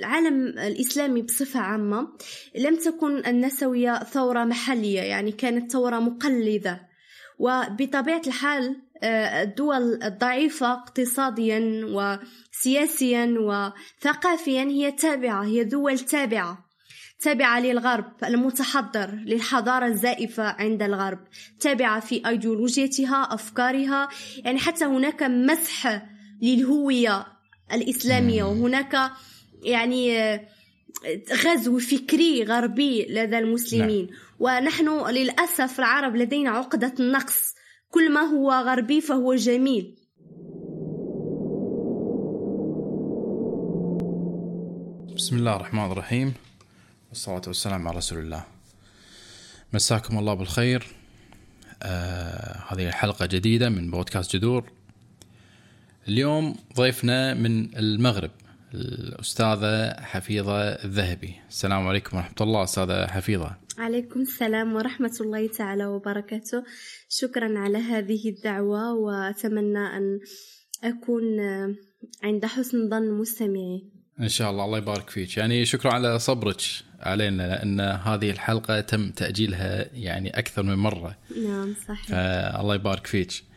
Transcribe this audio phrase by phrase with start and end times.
[0.00, 2.08] العالم الإسلامي بصفة عامة
[2.56, 6.80] لم تكن النسوية ثورة محلية يعني كانت ثورة مقلدة.
[7.38, 16.64] وبطبيعة الحال آه، الدول الضعيفة اقتصاديا وسياسيا وثقافيا هي تابعة هي دول تابعة
[17.20, 21.18] تابعة للغرب المتحضر للحضارة الزائفة عند الغرب
[21.60, 24.08] تابعة في أيديولوجيتها أفكارها.
[24.44, 26.02] يعني حتى هناك مسح
[26.42, 27.26] للهوية
[27.72, 29.10] الإسلامية وهناك
[29.62, 30.40] يعني آه،
[31.44, 34.06] غزو فكري غربي لدى المسلمين.
[34.06, 34.16] نعم.
[34.38, 37.54] ونحن للأسف العرب لدينا عقدة النقص.
[37.90, 39.96] كل ما هو غربي فهو جميل.
[45.16, 46.34] بسم الله الرحمن الرحيم.
[47.08, 48.44] والصلاة والسلام على رسول الله.
[49.72, 50.86] مساكم الله بالخير.
[51.82, 54.64] آه هذه الحلقة جديدة من بودكاست جذور.
[56.08, 58.30] اليوم ضيفنا من المغرب.
[58.74, 61.34] الأستاذة حفيظة الذهبي.
[61.48, 63.56] السلام عليكم ورحمة الله أستاذة حفيظة.
[63.78, 66.64] عليكم السلام ورحمة الله تعالى وبركاته.
[67.08, 70.20] شكرا على هذه الدعوة وأتمنى أن
[70.84, 71.40] أكون
[72.22, 73.90] عند حسن ظن مستمعي.
[74.20, 75.36] إن شاء الله الله يبارك فيك.
[75.36, 76.60] يعني شكرا على صبرك
[77.00, 81.18] علينا لأن هذه الحلقة تم تأجيلها يعني أكثر من مرة.
[81.46, 82.06] نعم صحيح.
[82.06, 83.49] فالله يبارك فيك.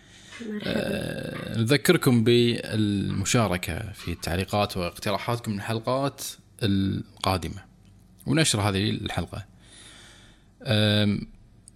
[0.63, 6.21] أه نذكركم بالمشاركة في التعليقات واقتراحاتكم من الحلقات
[6.63, 7.63] القادمة
[8.25, 9.45] ونشر هذه الحلقة.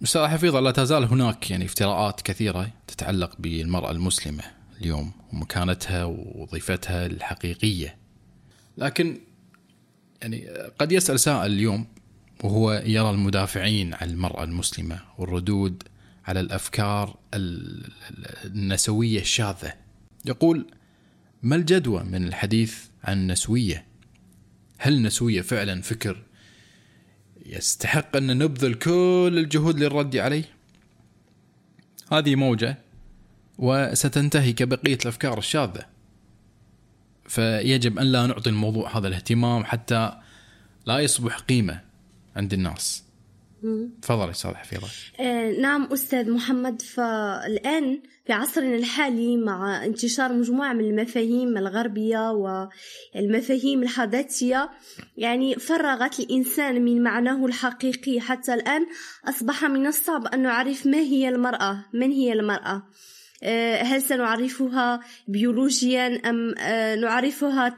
[0.02, 4.44] أستاذ حفيظه لا تزال هناك يعني افتراءات كثيرة تتعلق بالمرأة المسلمة
[4.80, 7.96] اليوم ومكانتها ووظيفتها الحقيقية.
[8.78, 9.20] لكن
[10.22, 10.48] يعني
[10.78, 11.86] قد يسأل سائل اليوم
[12.44, 15.82] وهو يرى المدافعين عن المرأة المسلمة والردود
[16.28, 17.16] على الأفكار
[18.44, 19.74] النسوية الشاذة.
[20.24, 20.66] يقول
[21.42, 23.86] ما الجدوى من الحديث عن النسوية
[24.78, 26.22] هل النسوية فعلا فكر
[27.46, 30.44] يستحق أن نبذل كل الجهود للرد عليه؟
[32.12, 32.78] هذه موجة
[33.58, 35.86] وستنتهي كبقية الأفكار الشاذة.
[37.26, 40.12] فيجب أن لا نعطي الموضوع هذا الاهتمام حتى
[40.86, 41.80] لا يصبح قيمة
[42.36, 43.07] عند الناس.
[44.02, 44.88] تفضل أستاذ حفيظة.
[45.20, 53.82] آه نعم أستاذ محمد فالآن في عصرنا الحالي مع انتشار مجموعة من المفاهيم الغربية والمفاهيم
[53.82, 54.70] الحداثية
[55.16, 58.86] يعني فرغت الإنسان من معناه الحقيقي حتى الآن
[59.28, 62.82] أصبح من الصعب أن نعرف ما هي المرأة، من هي المرأة؟
[63.42, 67.68] آه، هل سنعرفها بيولوجيا أم آه، نعرفها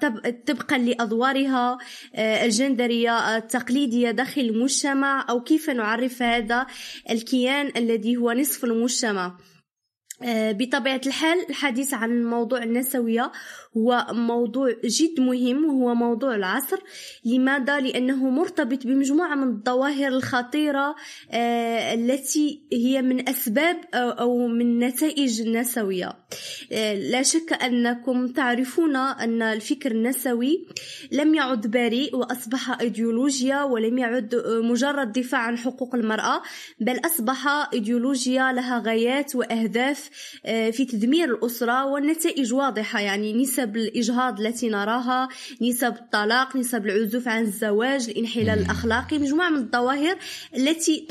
[0.46, 1.78] طبقا لأدوارها
[2.14, 6.66] آه، الجندرية التقليدية داخل المجتمع أو كيف نعرف هذا
[7.10, 9.36] الكيان الذي هو نصف المجتمع؟
[10.26, 13.32] بطبيعة الحال الحديث عن موضوع النسوية
[13.76, 16.78] هو موضوع جد مهم وهو موضوع العصر.
[17.24, 20.96] لماذا؟ لأنه مرتبط بمجموعة من الظواهر الخطيرة
[21.30, 26.12] آه، التي هي من أسباب أو من نتائج النسوية
[26.72, 30.66] آه، لا شك أنكم تعرفون أن الفكر النسوي
[31.12, 36.42] لم يعد بريء وأصبح إيديولوجيا ولم يعد مجرد دفاع عن حقوق المرأة
[36.80, 40.10] بل أصبح إيديولوجيا لها غايات وأهداف
[40.46, 43.00] آه، في تدمير الأسرة والنتائج واضحة.
[43.00, 45.28] يعني نسب نسب الإجهاض التي نراها
[45.62, 50.16] نسب الطلاق نسب العزوف عن الزواج الانحلال الأخلاقي مجموعة من الظواهر
[50.56, 51.06] التي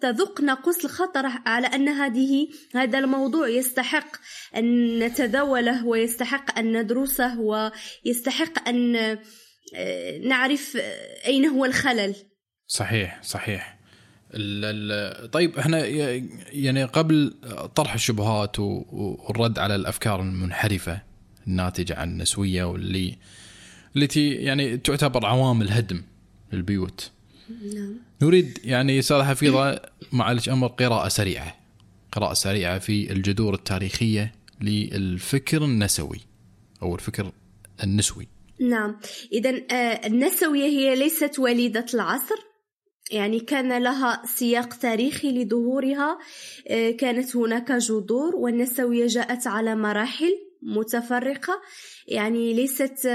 [0.00, 4.16] تذق نقص الخطر على أن هذه هذا الموضوع يستحق
[4.56, 8.96] أن نتداوله ويستحق أن ندرسه ويستحق أن
[9.76, 10.78] آه، نعرف
[11.26, 12.14] أين هو الخلل.
[12.66, 13.78] صحيح صحيح.
[15.32, 15.86] طيب إحنا
[16.52, 17.34] يعني قبل
[17.74, 21.13] طرح الشبهات والرد على الأفكار المنحرفة
[21.48, 23.16] الناتجه عن النسوية واللي
[23.96, 26.02] التي يعني تعتبر عوامل هدم
[26.52, 27.10] للبيوت.
[27.74, 27.96] نعم.
[28.22, 29.80] نريد يعني أستاذ حفيظة
[30.12, 31.56] معلش أمر قراءة سريعة.
[32.12, 36.20] قراءة سريعة في الجذور التاريخية للفكر النسوي
[36.82, 37.32] أو الفكر
[37.84, 38.28] النسوي.
[38.60, 38.96] نعم،
[39.32, 42.36] اذا آه، النسوية هي ليست وليدة العصر
[43.10, 46.18] يعني كان لها سياق تاريخي لظهورها
[46.68, 51.60] آه، كانت هناك جذور والنسوية جاءت على مراحل متفرقة
[52.08, 53.08] يعني ليست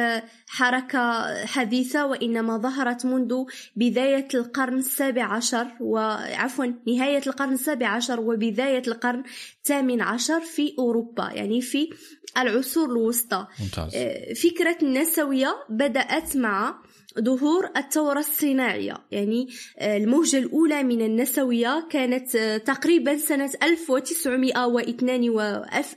[0.48, 3.44] حركة حديثة وإنما ظهرت منذ
[3.76, 9.24] بداية القرن السابع عشر وعفوا نهاية القرن السابع عشر وبداية القرن
[9.58, 11.90] الثامن عشر في أوروبا يعني في
[12.38, 13.96] العصور الوسطى ممتاز.
[13.96, 16.76] آه، فكرة النسوية بدأت مع
[17.20, 18.98] ظهور الثورة الصناعية.
[19.12, 19.48] يعني
[19.78, 25.40] آه، الموجة الأولى من النسوية كانت آه، تقريبا سنة 1902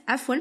[0.07, 0.35] عفوا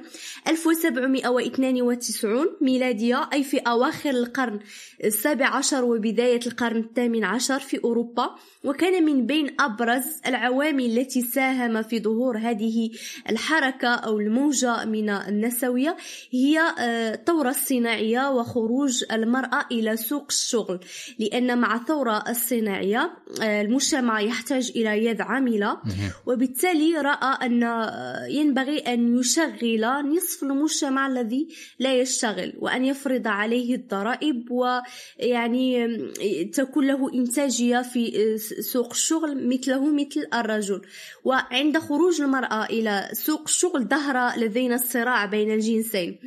[0.48, 4.60] 1792 ميلادية أي في أواخر القرن
[5.04, 8.30] السابع عشر وبداية القرن الثامن عشر في أوروبا.
[8.64, 12.90] وكان من بين أبرز العوامل التي ساهم في ظهور هذه
[13.30, 15.96] الحركة أو الموجة من النسوية
[16.30, 20.61] هي آه، الثورة الصناعية وخروج المرأة إلى سوق الشغل
[21.18, 23.12] لأن مع الثورة الصناعية
[23.42, 25.78] آه، المجتمع يحتاج إلى يد عاملة
[26.26, 29.84] وبالتالي رأى أن آه، ينبغي أن يشغل
[30.16, 31.48] نصف المجتمع الذي
[31.78, 35.98] لا يشتغل وأن يفرض عليه الضرائب ويعني
[36.52, 38.38] تكون له إنتاجية في
[38.72, 40.82] سوق الشغل مثله مثل الرجل.
[41.24, 46.18] وعند خروج المرأة إلى سوق الشغل ظهر لدينا الصراع بين الجنسين.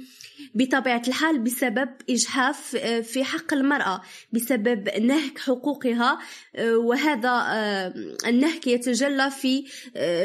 [0.55, 4.01] بطبيعة الحال بسبب إجحاف آه، في حق المرأة
[4.33, 6.19] بسبب نهك حقوقها
[6.55, 7.93] آه، وهذا آه،
[8.27, 9.65] النهك يتجلى في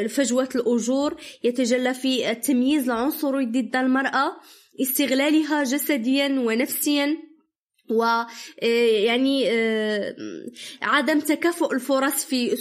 [0.09, 4.37] فجوة الأجور يتجلى في التمييز العنصري ضد المرأة
[4.81, 7.17] استغلالها جسديا ونفسيا
[7.89, 9.49] ويعني
[10.81, 12.55] عدم تكافؤ الفرص في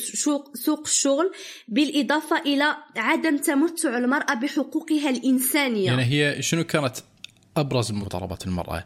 [0.55, 1.33] سوق الشغل
[1.69, 5.87] بالإضافة إلى عدم تمتع المرأة بحقوقها الإنسانية.
[5.87, 6.97] يعني هي شنو كانت
[7.57, 8.85] أبرز مطالبات المرأة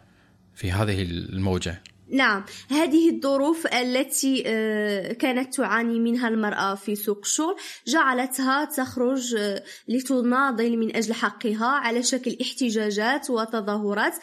[0.54, 1.82] في هذه الموجة.
[2.14, 7.56] نعم هذه الظروف التي آه، كانت تعاني منها المرأة في سوق الشغل
[7.86, 14.14] جعلتها تخرج آه، لتناضل من أجل حقها على شكل احتجاجات وتظاهرات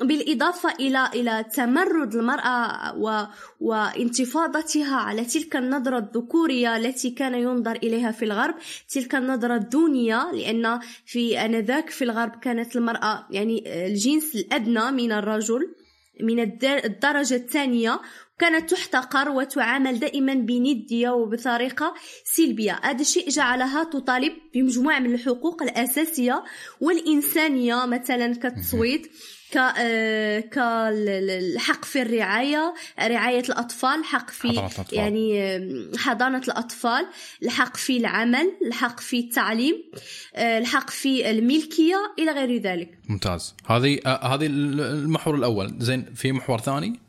[0.00, 3.24] بالإضافة إلى إلى تمرد المرأة و
[3.60, 8.54] وانتفاضتها على تلك النظرة الذكورية التي كان ينظر إليها في الغرب
[8.88, 15.12] تلك النظرة الدونية لأن في آنذاك في الغرب كانت المرأة يعني آه، الجنس الأدنى من
[15.12, 15.83] الرجل.
[16.20, 18.00] من الدرجة الثانية
[18.38, 21.94] كانت تحتقر وتعامل دائما بندية وبطريقة
[22.24, 22.80] سلبية.
[22.82, 26.44] هذا الشيء جعلها تطالب بمجموعة من الحقوق الأساسية
[26.80, 29.06] والإنسانية مثلا كالتصويت
[30.50, 34.84] كالحق في الرعاية رعاية الأطفال حق في الأطفال.
[34.92, 35.60] يعني
[35.98, 37.06] حضانة الأطفال
[37.42, 39.74] الحق في العمل الحق في التعليم
[40.34, 42.98] آه، الحق في الملكية إلى غير ذلك.
[43.08, 43.54] ممتاز.
[43.66, 45.74] هذه آه، هذه المحور الأول.
[45.78, 47.04] زين في محور ثاني؟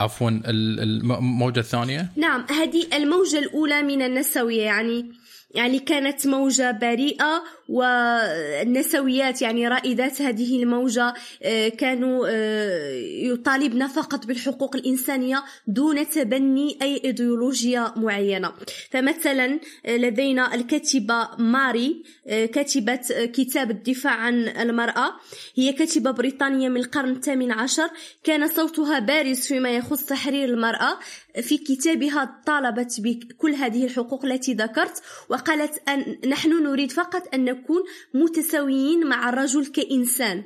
[0.00, 5.06] عفوا الموجة الثانية نعم هذه الموجة الأولى من النسوية يعني
[5.54, 14.76] يعني كانت موجة بريئة والنسويات يعني رائدات هذه الموجة آه، كانوا آه، يطالبن فقط بالحقوق
[14.76, 18.52] الإنسانية دون تبني أي إيديولوجيا معينة.
[18.90, 25.12] فمثلا آه، لدينا الكاتبة ماري كاتبة كتاب الدفاع عن المرأة.
[25.56, 27.88] هي كاتبة بريطانية من القرن الثامن عشر.
[28.24, 30.98] كان صوتها بارز فيما يخص تحرير المرأة.
[31.42, 37.82] في كتابها طالبت بكل هذه الحقوق التي ذكرت وقالت أن نحن نريد فقط أن نكون
[38.14, 40.44] متساويين مع الرجل كإنسان.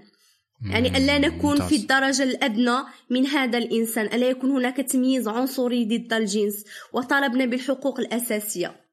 [0.71, 1.69] يعني ألا نكون ممتاز.
[1.69, 2.79] في الدرجة الأدنى
[3.11, 4.07] من هذا الإنسان.
[4.07, 8.88] ألا يكون هناك تمييز عنصري ضد الجنس وطالبنا بالحقوق الأساسية.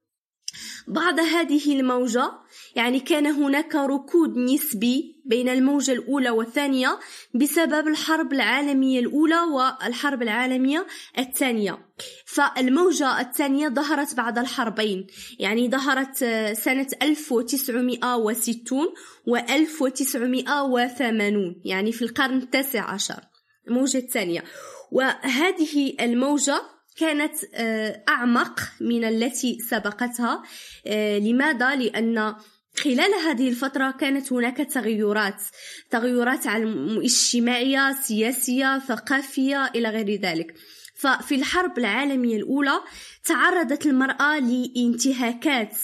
[0.88, 2.32] بعد هذه الموجة
[2.76, 7.00] يعني كان هناك ركود نسبي بين الموجة الأولى والثانية
[7.36, 10.88] بسبب الحرب العالمية الأولى والحرب العالمية
[11.18, 11.78] الثانية.
[12.26, 15.08] فالموجة الثانية ظهرت بعد الحربين
[15.40, 16.18] يعني ظهرت
[16.54, 18.94] سنة 1960
[19.28, 23.20] و 1980 يعني في القرن التاسع عشر
[23.68, 24.44] الموجة الثانية.
[24.92, 26.62] وهذه الموجة
[26.98, 30.44] كانت آه، أعمق من التي سبقتها
[30.88, 32.36] آه، لماذا؟ لأن
[32.76, 35.42] خلال هذه الفترة كانت هناك تغيرات
[35.90, 40.56] تغيرات اجتماعية سياسية ثقافية إلى غير ذلك
[40.96, 42.82] ففي الحرب العالمية الأولى
[43.24, 45.78] تعرضت المرأة لانتهاكات.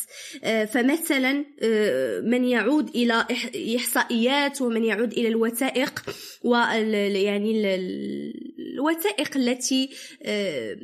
[0.44, 3.26] آه، فمثلا آه، من يعود إلى
[3.78, 6.04] إحصائيات ومن يعود إلى الوثائق
[6.44, 7.76] يعني
[8.60, 9.90] الوثائق التي
[10.24, 10.78] آه،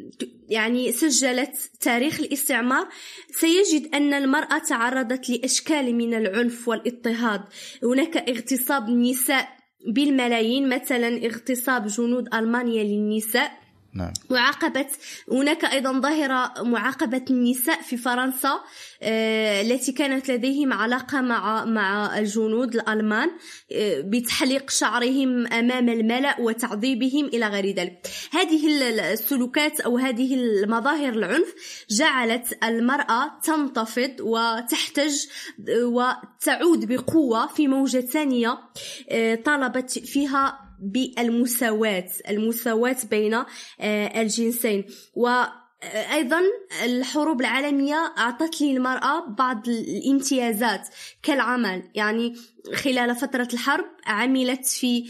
[0.50, 2.88] يعني سجلت تاريخ الاستعمار.
[3.32, 7.42] سيجد أن المرأة تعرضت لأشكال من العنف والاضطهاد.
[7.84, 9.58] هناك اغتصاب النساء
[9.88, 13.67] بالملايين مثلا اغتصاب جنود ألمانيا للنساء.
[13.98, 14.14] نعم.
[14.30, 14.88] معاقبة
[15.32, 18.60] هناك أيضا ظاهرة معاقبة النساء في فرنسا
[19.02, 23.30] آه، التي كانت لديهم علاقة مع مع الجنود الألمان
[23.72, 28.68] آه، بتحليق شعرهم أمام الملأ وتعذيبهم إلى غير ذلك هذه
[29.14, 31.54] السلوكات أو هذه المظاهر العنف
[31.90, 35.16] جعلت المرأة تنتفض وتحتج
[35.70, 38.58] وتعود بقوة في موجة ثانية
[39.10, 44.86] آه، طالبت فيها بالمساواة المساواة بين آه، الجنسين.
[45.16, 45.30] و
[46.14, 46.42] أيضا
[46.86, 50.88] الحروب العالمية أعطت للمرأة بعض الامتيازات
[51.24, 51.84] كالعمل.
[51.96, 52.36] يعني
[52.76, 55.04] خلال فترة الحرب عملت في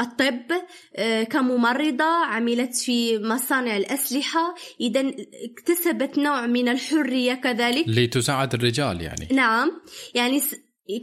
[0.00, 0.52] الطب
[0.96, 4.54] آه، كممرضة عملت في مصانع الأسلحة.
[4.80, 5.12] إذا
[5.50, 7.84] اكتسبت نوع من الحرية كذلك.
[7.88, 9.28] لتساعد الرجال يعني.
[9.32, 9.70] نعم.
[10.14, 10.40] يعني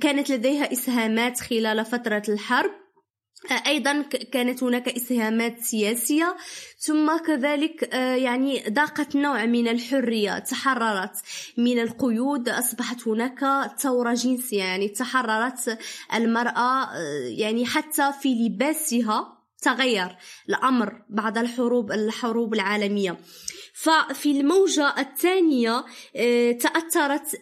[0.01, 2.86] كانت لديها إسهامات خلال فترة الحرب.
[3.67, 4.01] أيضا
[4.31, 6.37] كانت هناك إسهامات سياسية
[6.79, 11.11] ثم كذلك آه، يعني ذاقت نوع من الحرية تحررت
[11.57, 15.79] من القيود أصبحت هناك ثورة جنسية يعني تحررت
[16.13, 20.17] المرأة آه، يعني حتى في لباسها تغير
[20.49, 23.17] الأمر بعد الحروب الحروب العالمية.
[23.73, 27.41] ففي الموجة الثانية آه، تأثرت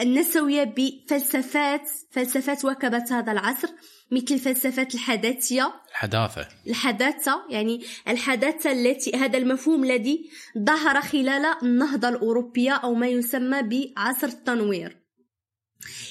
[0.00, 3.68] النسوية بفلسفات فلسفات وكبت هذا العصر.
[4.10, 5.72] مثل فلسفة الحداثية.
[5.90, 6.48] الحداثة.
[6.66, 14.26] الحداثة يعني الحداثة التي هذا المفهوم الذي ظهر خلال النهضة الأوروبية أو ما يسمى بعصر
[14.26, 14.96] التنوير.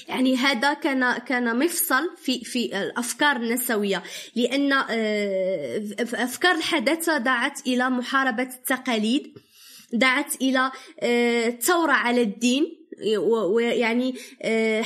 [0.08, 4.02] يعني هذا كان كان مفصل في في الأفكار النسوية
[4.36, 9.34] لأن آه، أفكار الحداثة دعت إلى محاربة التقاليد
[9.92, 10.70] دعت إلى
[11.02, 12.87] الثورة آه، على الدين
[13.18, 14.84] ويعني آه،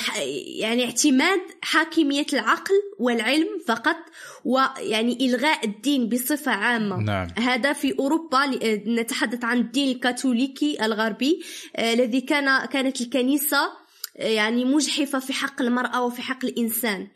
[0.58, 3.96] يعني اعتماد حاكمية العقل والعلم فقط
[4.44, 7.28] ويعني إلغاء الدين بصفة عامة نعم.
[7.38, 11.42] هذا في أوروبا آه، نتحدث عن الدين الكاثوليكي الغربي
[11.76, 13.82] آه، الذي كان كانت الكنيسة
[14.16, 17.08] يعني مجحفة في حق المرأة وفي حق الإنسان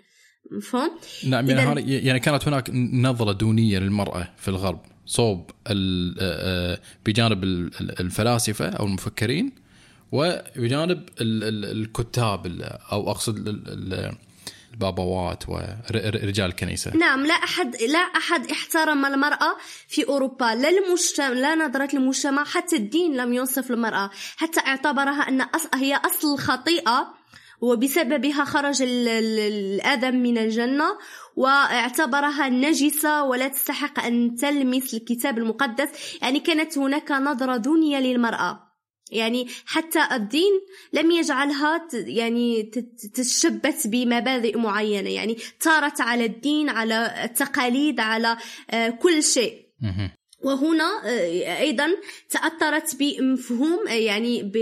[0.51, 0.91] مفهوم؟
[1.29, 5.51] نعم يعني, يعني كانت هناك نظرة دونية للمرأة في الغرب صوب
[7.07, 7.45] بجانب
[8.01, 9.66] الفلاسفة أو المفكرين
[10.13, 12.47] وبجانب الكتاب
[12.93, 13.49] أو أقصد
[14.73, 16.97] البابوات ورجال الكنيسة.
[16.97, 19.57] نعم لا أحد لا أحد احترم المرأة
[19.89, 25.47] في أوروبا لا المجتمع لا نظرة المجتمع حتى الدين لم ينصف المرأة حتى اعتبرها أن
[25.75, 27.15] هي أصل الخطيئة
[27.61, 30.85] وبسببها خرج الآدم من الجنة
[31.37, 35.89] واعتبرها نجسة ولا تستحق أن تلمس الكتاب المقدس
[36.23, 38.66] يعني كانت هناك نظرة دونية للمرأة.
[39.11, 40.61] يعني حتى الدين
[40.93, 42.63] لم يجعلها يعني
[43.15, 45.11] تتشبث بمبادئ معينة.
[45.11, 48.37] يعني طارت على الدين على التقاليد على
[48.71, 49.67] آه، كل شيء.
[50.45, 51.89] وهنا آه، أيضا
[52.31, 54.57] تأثرت بمفهوم آه، يعني ب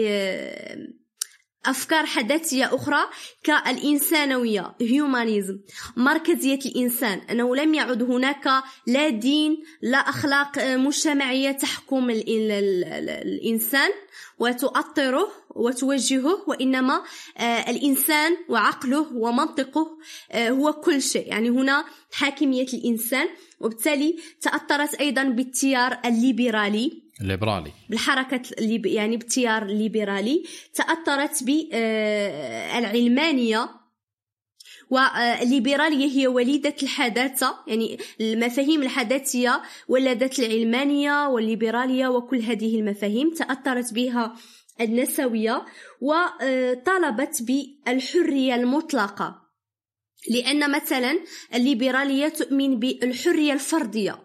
[1.67, 3.01] أفكار حداثية أخرى
[3.45, 5.59] كالإنسانوية هيومانيزم
[5.97, 7.21] مركزية الإنسان.
[7.31, 13.91] أنه لم يعد هناك لا دين لا أخلاق مجتمعية تحكم الإنسان.
[14.39, 17.03] وتؤطره وتوجهه وإنما
[17.39, 19.99] آه، الإنسان وعقله ومنطقه
[20.33, 21.29] آه، هو كل شيء.
[21.29, 23.29] يعني هنا حاكمية الإنسان
[23.61, 27.03] وبالتالي تأثرت أيضا بالتيار الليبرالي.
[27.21, 27.73] الليبرالي.
[27.91, 33.69] بالحركة الليب يعني بالتيار الليبرالي تأثرت بالعلمانية
[34.91, 44.37] والليبرالية هي وليدة الحداثة يعني المفاهيم الحداثية ولدت العلمانية والليبرالية وكل هذه المفاهيم تأثرت بها
[44.81, 45.65] النسوية
[46.01, 49.45] وطالبت بالحرية المطلقة.
[50.31, 51.19] لأن مثلا
[51.55, 54.25] الليبرالية تؤمن بالحرية الفردية.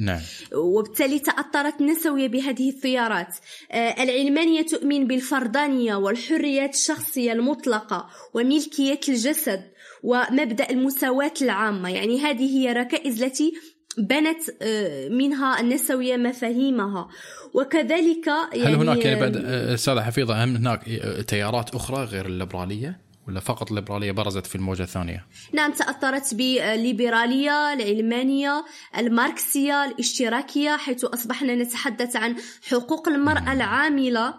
[0.00, 0.20] نعم.
[0.54, 3.36] وبالتالي تأثرت النسوية بهذه الثيارات.
[3.70, 9.73] آه، العلمانية تؤمن بالفردانية والحريات الشخصية المطلقة وملكية الجسد.
[10.04, 13.52] ومبدأ المساواة العامة يعني هذه هي ركائز التي
[13.98, 17.08] بنت آه، منها النسوية مفاهيمها
[17.54, 20.84] وكذلك يعني هل هناك يعني بعد آه، أستاذة حفيظة هم هناك
[21.28, 28.64] تيارات أخرى غير الليبرالية؟ ولا فقط الليبرالية برزت في الموجة الثانية؟ نعم تأثرت بالليبرالية العلمانية
[28.98, 32.36] الماركسية الاشتراكية حيث أصبحنا نتحدث عن
[32.70, 34.34] حقوق المرأة العاملة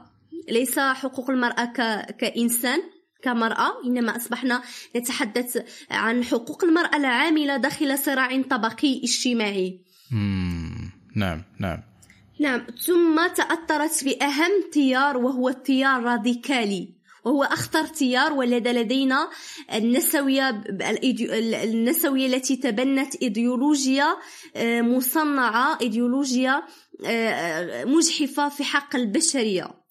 [0.49, 1.65] ليس حقوق المرأة.
[2.19, 2.81] كإنسان
[3.25, 4.61] كمرأة إنما أصبحنا
[4.95, 5.57] نتحدث
[5.91, 9.79] عن حقوق المرأة العاملة داخل صراع طبقي اجتماعي.
[11.15, 11.83] نعم نعم.
[12.39, 19.29] نعم ثم تأثرت بأهم تيار وهو التيار الراديكالي وهو أخطر تيار ولد لدينا
[19.73, 20.63] النسوية
[21.63, 24.15] النسوية التي تبنت إيديولوجيا
[24.55, 26.63] آه، مصنعة إيديولوجيا
[27.05, 29.84] آه، مجحفة في حق البشرية.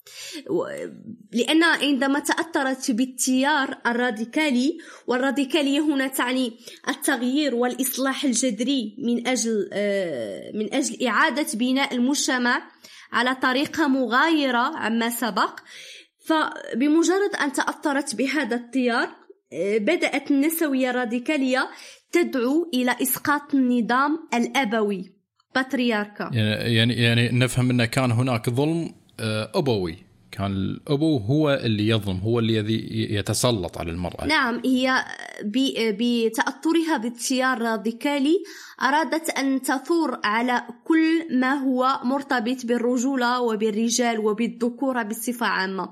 [1.31, 6.53] لأن عندما تأثرت بالتيار الراديكالي والراديكالية هنا تعني
[6.89, 12.61] التغيير والإصلاح الجذري من أجل آه، من أجل إعادة بناء المجتمع
[13.11, 15.59] على طريقة مغايرة عما سبق.
[16.25, 19.09] فبمجرد أن تأثرت بهذا التيار
[19.53, 21.69] آه، بدأت النسوية الراديكالية
[22.11, 25.15] تدعو إلى إسقاط النظام الأبوي
[25.55, 30.05] باترياركا يعني يعني, يعني نفهم انه كان هناك ظلم آه، أبوي.
[30.31, 34.25] كان الأبو هو اللي يظلم هو الذي يتسلط على المرأة.
[34.25, 35.05] نعم هي
[35.43, 38.43] بتاثرها بالتيار الراديكالي
[38.81, 45.89] أرادت أن تثور على كل ما هو مرتبط بالرجولة وبالرجال وبالذكورة بصفة عامة.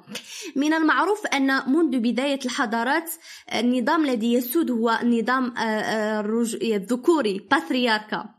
[0.55, 3.11] من المعروف أن منذ بداية الحضارات
[3.53, 8.32] النظام الذي يسود هو النظام آه، آه، الذكوري باترياركا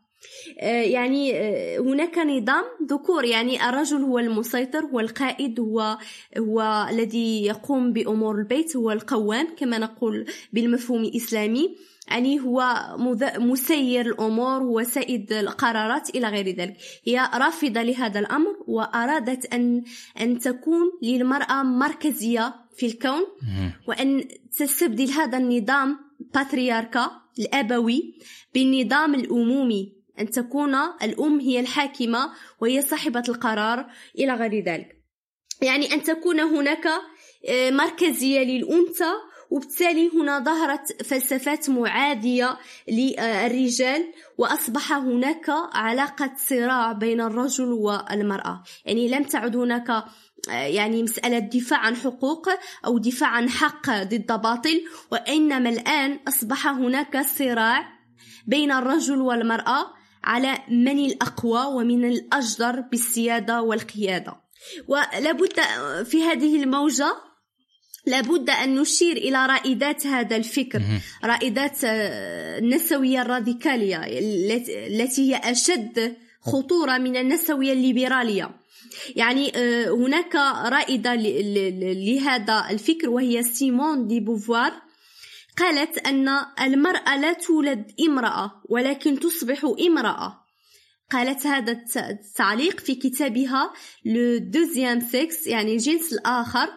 [0.63, 5.99] يعني آه، هناك نظام ذكور يعني الرجل هو المسيطر هو القائد هو
[6.39, 11.77] هو الذي يقوم بأمور البيت هو القوام كما نقول بالمفهوم الإسلامي.
[12.09, 12.75] يعني هو
[13.39, 16.77] مسير الأمور هو سائد القرارات إلى غير ذلك.
[17.05, 19.83] هي رافضة لهذا الأمر وأرادت أن
[20.21, 23.27] أن تكون للمرأة مركزية في الكون
[23.89, 24.25] وأن
[24.59, 25.99] تستبدل هذا النظام
[26.35, 28.15] باترياركا الأبوي
[28.55, 30.04] بالنظام الأمومي.
[30.21, 32.31] أن تكون الأم هي الحاكمة
[32.61, 33.87] وهي صاحبة القرار
[34.19, 35.05] إلى غير ذلك.
[35.63, 36.87] يعني أن تكون هناك
[37.49, 39.13] آه، مركزية للأنثى
[39.51, 48.63] وبالتالي هنا ظهرت فلسفات معادية للرجال وأصبح هناك علاقة صراع بين الرجل والمرأة.
[48.85, 49.91] يعني لم تعد هناك
[50.51, 52.49] آه، يعني مسألة دفاع عن حقوق
[52.87, 57.95] أو دفاع عن حق ضد باطل وإنما الآن أصبح هناك صراع
[58.47, 59.94] بين الرجل والمرأة
[60.25, 64.37] على من الأقوى ومن الأجدر بالسيادة والقيادة.
[64.89, 65.53] ولابد
[66.05, 67.15] في هذه الموجة
[68.07, 70.83] لابد أن نشير إلى رائدات هذا الفكر
[71.25, 74.01] رائدات آه، النسوية الراديكالية
[74.87, 78.51] التي هي أشد خطورة من النسوية الليبرالية.
[79.17, 80.35] يعني آه، هناك
[80.73, 84.73] رائدة لهذا الفكر وهي سيمون دي بوفوار
[85.59, 86.29] قالت أن
[86.61, 90.45] المرأة لا تولد امرأة ولكن تصبح امرأة.
[91.11, 93.73] قالت هذا التعليق في كتابها
[94.05, 96.69] Le deuxième sexe يعني الجنس الآخر.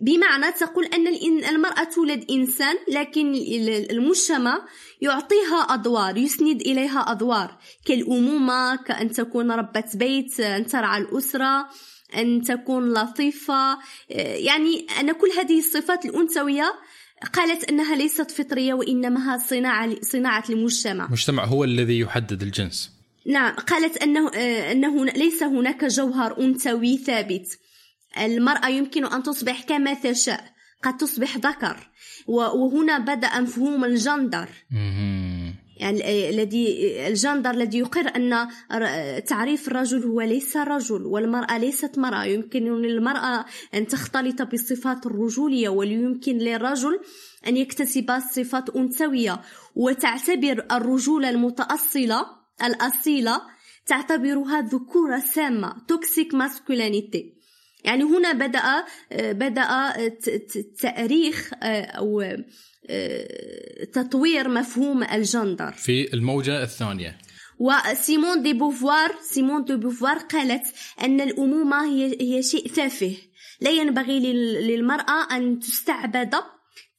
[0.00, 1.06] بمعنى تقول أن
[1.44, 3.34] المرأة تولد إنسان لكن
[3.90, 4.66] المجتمع
[5.00, 7.58] يعطيها أدوار يسند إليها أدوار.
[7.84, 11.68] كالأمومة كأن تكون ربة بيت أن ترعى الأسرة
[12.16, 13.78] أن تكون لطيفة.
[14.08, 16.72] يعني أن كل هذه الصفات الأنثوية
[17.32, 22.96] قالت إنها ليست فطرية وإنما صناعة صناعة المجتمع المجتمع هو الذي يحدد الجنس.
[23.26, 27.58] نعم قالت إنه آه، إنه ليس هناك جوهر أنثوي ثابت.
[28.18, 30.44] المرأة يمكن أن تصبح كما تشاء
[30.82, 31.90] قد تصبح ذكر.
[32.26, 34.48] وهنا بدأ مفهوم الجندر.
[35.82, 38.48] الذي الجندر الذي يقر أن
[39.22, 42.24] تعريف الرجل هو ليس رجل والمرأة ليست مرأة.
[42.24, 47.00] يمكن للمراه أن تختلط بصفات الرجولية ويمكن للرجل
[47.46, 49.40] أن يكتسب صفات أنثوية
[49.74, 52.26] وتعتبر الرجوله المتأصلة
[52.64, 53.40] الأصيلة
[53.86, 57.35] تعتبرها ذكورة سامة toxic masculinity
[57.86, 59.96] يعني هنا بدأ بدأ
[60.78, 62.36] تأريخ أو
[63.92, 65.72] تطوير مفهوم الجندر.
[65.72, 67.18] في الموجة الثانية.
[67.58, 70.62] وسيمون دي بوفوار سيمون دي بوفوار قالت
[71.02, 73.16] أن الأمومة هي, هي شيء تافه.
[73.60, 74.20] لا ينبغي
[74.60, 76.34] للمرأة أن تستعبد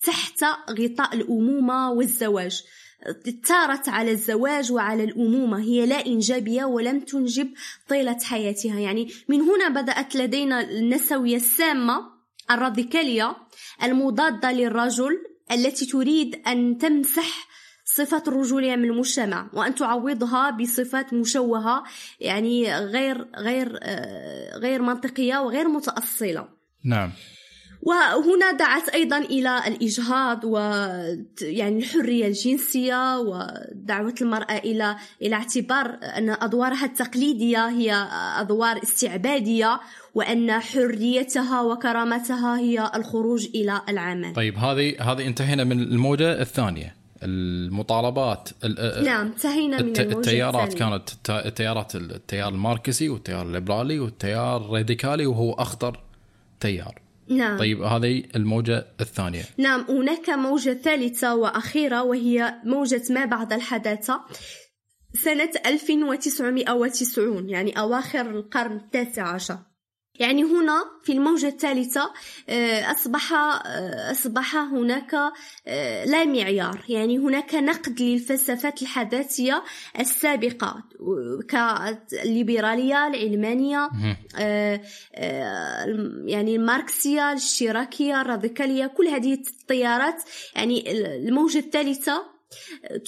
[0.05, 2.63] تحت غطاء الأمومة والزواج.
[3.03, 7.49] اضطرت على الزواج وعلى الأمومة هي لا إنجابية ولم تنجب
[7.87, 12.17] طيلة حياتها يعني من هنا بدأت لدينا النسوية السامة
[12.51, 13.35] الراديكالية
[13.83, 15.17] المضادة للرجل
[15.51, 17.47] التي تريد أن تمسح
[17.85, 21.83] صفة الرجولية من المجتمع وأن تعوضها بصفات مشوهة
[22.19, 26.47] يعني غير غير آه، غير منطقية وغير متأصلة.
[26.85, 27.11] نعم.
[27.87, 30.57] وهنا دعت أيضا إلى الإجهاض و
[31.41, 38.07] يعني الحرية الجنسية ودعوة المرأة إلى إلى اعتبار أن أدوارها التقليدية هي
[38.39, 39.79] أدوار استعبادية
[40.15, 44.33] وأن حريتها وكرامتها هي الخروج إلى العمل.
[44.33, 46.95] طيب هذه هذه انتهينا من الموجة الثانية.
[47.23, 48.49] المطالبات
[49.03, 50.73] نعم انتهينا من الموجة التيارات.
[50.73, 55.99] كانت التيارات التيار الماركسي والتيار الليبرالي والتيار الراديكالي وهو أخطر
[56.59, 57.06] تيار.
[57.29, 57.57] نعم.
[57.57, 59.43] طيب هذه الموجة الثانية.
[59.57, 64.21] نعم هناك موجة ثالثة وأخيرة وهي موجة ما بعد الحداثة
[65.13, 69.57] سنة 1990 يعني أواخر القرن التاسع عشر.
[70.19, 72.13] يعني هنا في الموجة الثالثة
[72.49, 75.15] آه، أصبح آه، أصبح هناك
[75.67, 76.83] آه، لا معيار.
[76.89, 79.63] يعني هناك نقد للفلسفات الحداثية
[79.99, 80.83] السابقة
[81.49, 83.89] كالليبرالية العلمانية
[86.25, 90.23] يعني الماركسية الاشتراكية الراديكالية كل هذه التيارات
[90.55, 90.91] يعني
[91.27, 92.36] الموجة الثالثة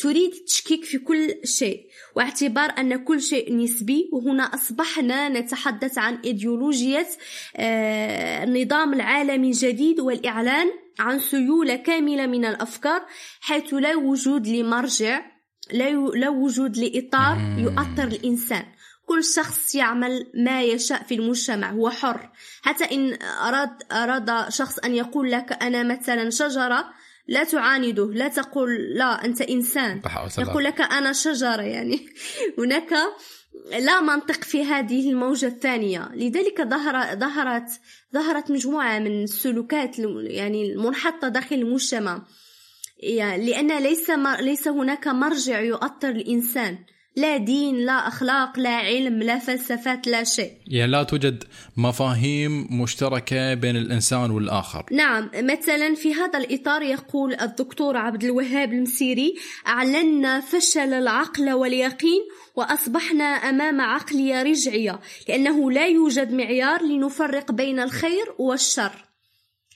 [0.02, 7.08] تريد التشكيك في كل شيء واعتبار أن كل شيء نسبي وهنا أصبحنا نتحدث عن إيديولوجية
[7.56, 10.68] آه، النظام العالمي الجديد والإعلان
[11.00, 13.06] عن سيولة كاملة من الأفكار
[13.42, 15.22] حيث لا وجود لمرجع
[16.14, 18.66] لا وجود لإطار يؤطر الإنسان.
[19.06, 22.30] كل شخص يعمل ما يشاء في المجتمع هو حر.
[22.62, 26.86] حتى إن أراد, أراد شخص أن يقول لك أنا مثلا شجرة
[27.30, 30.02] لا تعانده لا تقول لا أنت إنسان.
[30.50, 32.10] يقول لك أنا شجرة يعني.
[32.60, 32.94] هناك
[33.80, 36.10] لا منطق في هذه الموجة الثانية.
[36.14, 37.70] لذلك ظهر ظهرت
[38.14, 42.22] ظهرت مجموعة من السلوكات يعني المنحطة داخل المجتمع.
[43.00, 46.78] يعني لأن ليس ليس هناك مرجع يؤطر الإنسان.
[47.20, 50.52] لا دين لا أخلاق لا علم لا فلسفات لا شيء.
[50.68, 51.44] يعني لا توجد
[51.78, 54.86] مفاهيم مشتركة بين الإنسان والآخر.
[54.92, 59.36] نعم مثلا في هذا الإطار يقول الدكتور عبد الوهاب المسيري
[59.68, 62.22] أعلنا فشل العقل واليقين
[62.56, 69.09] وأصبحنا أمام عقلية رجعية لأنه لا يوجد معيار لنفرق بين الخير والشر.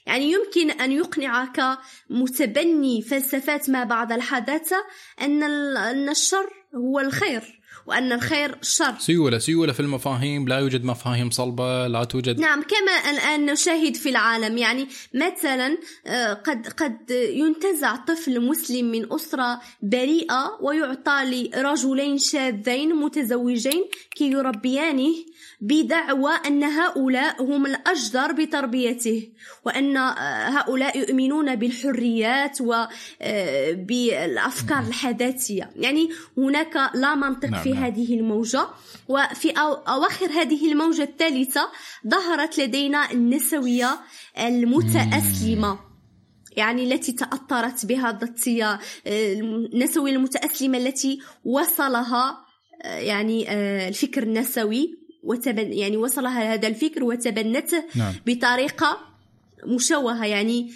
[0.06, 1.78] يعني يمكن أن يقنعك
[2.10, 4.76] متبني فلسفات ما بعد الحداثة
[5.20, 5.42] أن
[5.76, 8.94] أن الشر هو الخير وأن الخير شر.
[8.98, 10.48] سيولة سيولة في المفاهيم.
[10.48, 12.40] لا يوجد مفاهيم صلبة لا توجد.
[12.40, 14.58] نعم كما الآن نشاهد في العالم.
[14.58, 23.84] يعني مثلا آه، قد قد ينتزع طفل مسلم من أسرة بريئة ويعطى لرجلين شاذين متزوجين
[24.16, 25.14] كي يربيانه
[25.60, 29.28] بدعوى أن هؤلاء هم الأجدر بتربيته
[29.64, 32.58] وأن آه، هؤلاء يؤمنون بالحريات
[33.20, 35.70] وبالأفكار آه، الحداثية.
[35.76, 37.84] يعني هناك لا منطق نعم في نعم.
[37.84, 38.66] هذه الموجة.
[39.08, 39.50] وفي
[39.88, 41.68] أواخر هذه الموجة الثالثة
[42.08, 44.00] ظهرت لدينا النسوية
[44.38, 45.78] المتأسلمة.
[46.56, 52.44] يعني التي تأثرت بها الضدية آه، النسوية المتأسلمة التي وصلها
[52.84, 53.52] يعني
[53.88, 55.03] الفكر النسوي.
[55.24, 58.14] وتبن يعني وصلها هذا الفكر وتبنته نعم.
[58.26, 58.98] بطريقة
[59.66, 60.72] مشوهة يعني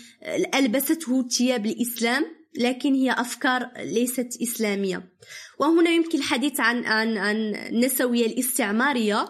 [0.54, 2.26] ألبسته ثياب الإسلام
[2.58, 5.08] لكن هي أفكار ليست إسلامية
[5.58, 9.28] وهنا يمكن الحديث عن عن عن النسوية الاستعمارية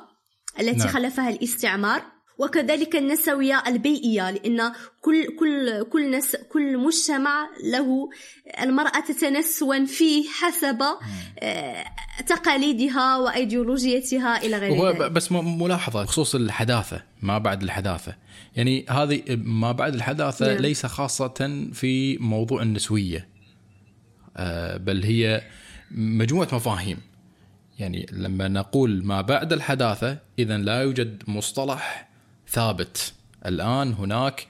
[0.61, 0.89] التي نعم.
[0.89, 8.11] خلفها الاستعمار وكذلك النسوية البيئية لأن كل كل كل نس كل مجتمع له
[8.63, 10.83] المرأة تتنسون فيه حسب
[11.39, 11.85] آه،
[12.27, 15.13] تقاليدها وإيديولوجيتها إلى غير ذلك.
[15.13, 18.17] بس ملاحظه بخصوص الحداثة ما بعد الحداثة
[18.57, 20.63] يعني هذه ما بعد الحداثة نعم.
[20.63, 23.29] ليس خاصة في موضوع النسوية
[24.37, 25.43] آه، بل هي
[25.91, 26.99] مجموعة مفاهيم
[27.79, 32.08] يعني لما نقول ما بعد الحداثة اذا لا يوجد مصطلح
[32.51, 33.13] ثابت.
[33.47, 34.47] الآن هناك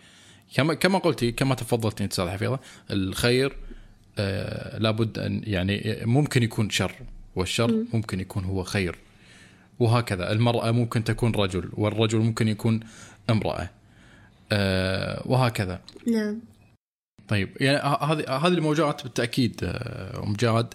[0.54, 2.58] كما كما قلتي كما تفضلتي أنت أستاذ حفيظة
[2.90, 3.56] الخير
[4.18, 6.92] آه لابد ان يعني ممكن يكون شر
[7.36, 7.84] والشر.
[7.92, 8.96] ممكن يكون هو خير
[9.78, 10.32] وهكذا.
[10.32, 12.80] المرأة ممكن تكون رجل والرجل ممكن يكون
[13.30, 13.70] امرأة
[14.52, 15.80] آه وهكذا.
[16.06, 16.40] نعم.
[17.28, 20.74] طيب يعني هذه هذه الموجات بالتأكيد آه، أم جاد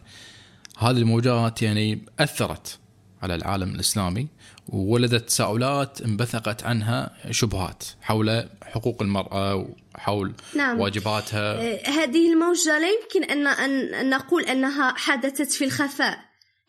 [0.77, 2.79] هذه الموجات يعني أثرت
[3.23, 4.27] على العالم الإسلامي
[4.69, 9.55] وولدت تساؤلات انبثقت عنها شبهات حول حقوق المرأة
[9.95, 10.79] وحول نعم.
[10.79, 11.61] واجباتها.
[11.61, 16.19] آه، هذه الموجة لا يمكن أن, أن نقول أنها حدثت في الخفاء.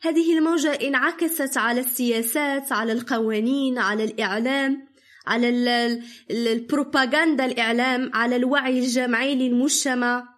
[0.02, 4.88] هذه الموجة انعكست على السياسات على القوانين على الإعلام
[5.26, 5.48] على
[6.30, 10.28] البروباغندا الإعلام على الوعي الجمعي للمجتمع.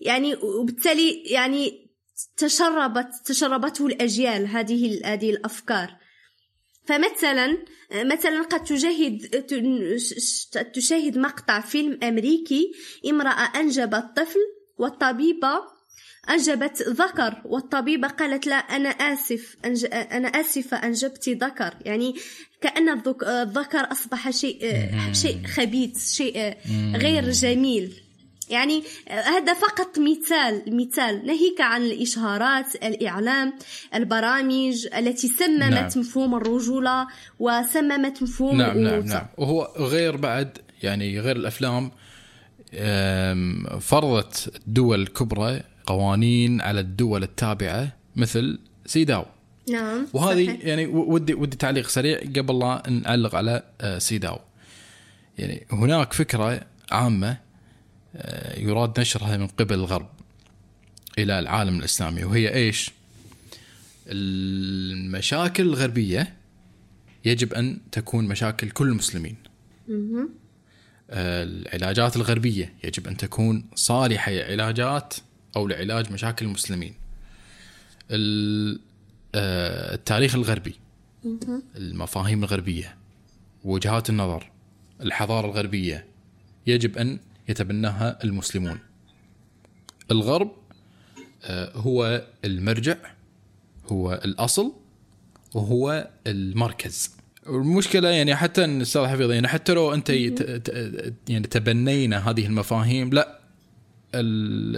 [0.00, 1.89] يعني وبالتالي يعني
[2.36, 5.96] تشربت تشربته الأجيال هذه هذه الأفكار.
[6.86, 7.58] فمثلا
[7.94, 9.44] مثلا قد تشاهد
[10.74, 12.72] تشاهد مقطع فيلم أمريكي
[13.10, 14.40] امرأة أنجبت طفل
[14.78, 15.80] والطبيبة
[16.30, 19.86] أنجبت ذكر والطبيبة قالت لا أنا آسف أنج...
[19.92, 21.74] أنا آسفة أنجبت ذكر.
[21.84, 22.14] يعني
[22.60, 26.56] كأن الذكر أصبح شيء شيء خبيث شيء
[26.96, 28.09] غير جميل.
[28.50, 33.52] يعني هذا فقط مثال مثال ناهيك عن الإشهارات الإعلام
[33.94, 35.90] البرامج التي سممت نعم.
[35.96, 37.06] مفهوم الرجولة
[37.38, 41.90] وسممت مفهوم نعم نعم نعم وهو غير بعد يعني غير الأفلام
[43.80, 49.24] فرضت دول كبرى قوانين على الدول التابعة مثل سيداو
[49.70, 50.64] نعم وهذه صحيح.
[50.64, 54.38] يعني ودي ودي تعليق سريع قبل لا نعلق على آه، سيداو
[55.38, 56.60] يعني هناك فكرة
[56.90, 57.38] عامة آه،
[58.56, 60.08] يراد نشرها من قبل الغرب
[61.18, 62.90] إلى العالم الإسلامي وهي إيش؟
[64.06, 66.34] المشاكل الغربية
[67.24, 69.36] يجب أن تكون مشاكل كل المسلمين.
[71.10, 75.14] آه، العلاجات الغربية يجب أن تكون صالحة علاجات
[75.56, 76.94] أو لعلاج مشاكل المسلمين
[78.10, 78.80] ال-
[79.34, 80.74] آه، التاريخ الغربي
[81.76, 82.96] المفاهيم الغربية
[83.64, 84.50] وجهات النظر
[85.00, 86.04] الحضارة الغربية
[86.66, 87.18] يجب أن
[87.48, 88.78] يتبناها المسلمون.
[90.10, 90.50] الغرب
[91.44, 92.96] آه، هو المرجع
[93.86, 94.72] هو الأصل
[95.54, 97.16] وهو المركز.
[97.46, 100.10] المشكلة يعني حتى أستاذ حفيظ يعني حتى لو أنت
[101.28, 103.40] يعني تبنينا هذه المفاهيم لا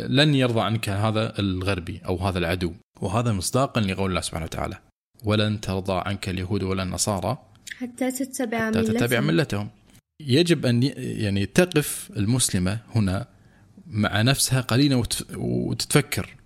[0.09, 2.72] لن يرضى عنك هذا الغربي أو هذا العدو.
[3.01, 4.79] وهذا مصداقا لقول الله سبحانه وتعالى
[5.25, 7.38] ولن ترضى عنك اليهود ولا النصارى
[7.77, 8.96] حتى تتبع حتى ملتهم.
[8.96, 9.70] تتبع ملتهم.
[10.26, 13.28] يجب أن يعني تقف المسلمة هنا
[13.87, 16.37] مع نفسها قليلا وت- وتتفكر.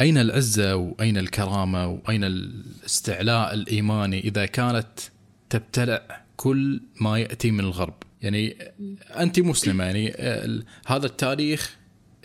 [0.00, 4.86] أين العزة وأين الكرامة وأين الاستعلاء الإيماني إذا كانت
[5.50, 8.56] تبتلع كل ما يأتي من الغرب؟ يعني
[9.18, 10.10] أنت مسلمة يعني
[10.86, 11.76] هذا التاريخ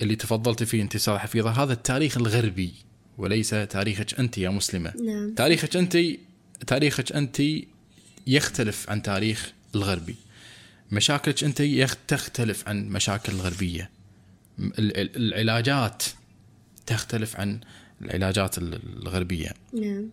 [0.02, 2.72] اللي تفضلت فيه أنت أستاذ حفيظة هذا التاريخ الغربي
[3.18, 4.94] وليس تاريخك أنت يا مسلمة.
[5.06, 5.34] نعم.
[5.36, 5.98] تاريخك أنت
[6.68, 7.42] تاريخك أنت
[8.28, 10.16] يختلف عن تاريخ الغربي.
[10.92, 11.62] مشاكلك أنت
[12.08, 13.90] تختلف عن مشاكل الغربية.
[14.60, 16.04] ال- ال- العلاجات
[16.86, 17.60] تختلف عن
[18.02, 19.52] العلاجات ال- الغربية.
[19.82, 20.10] نعم.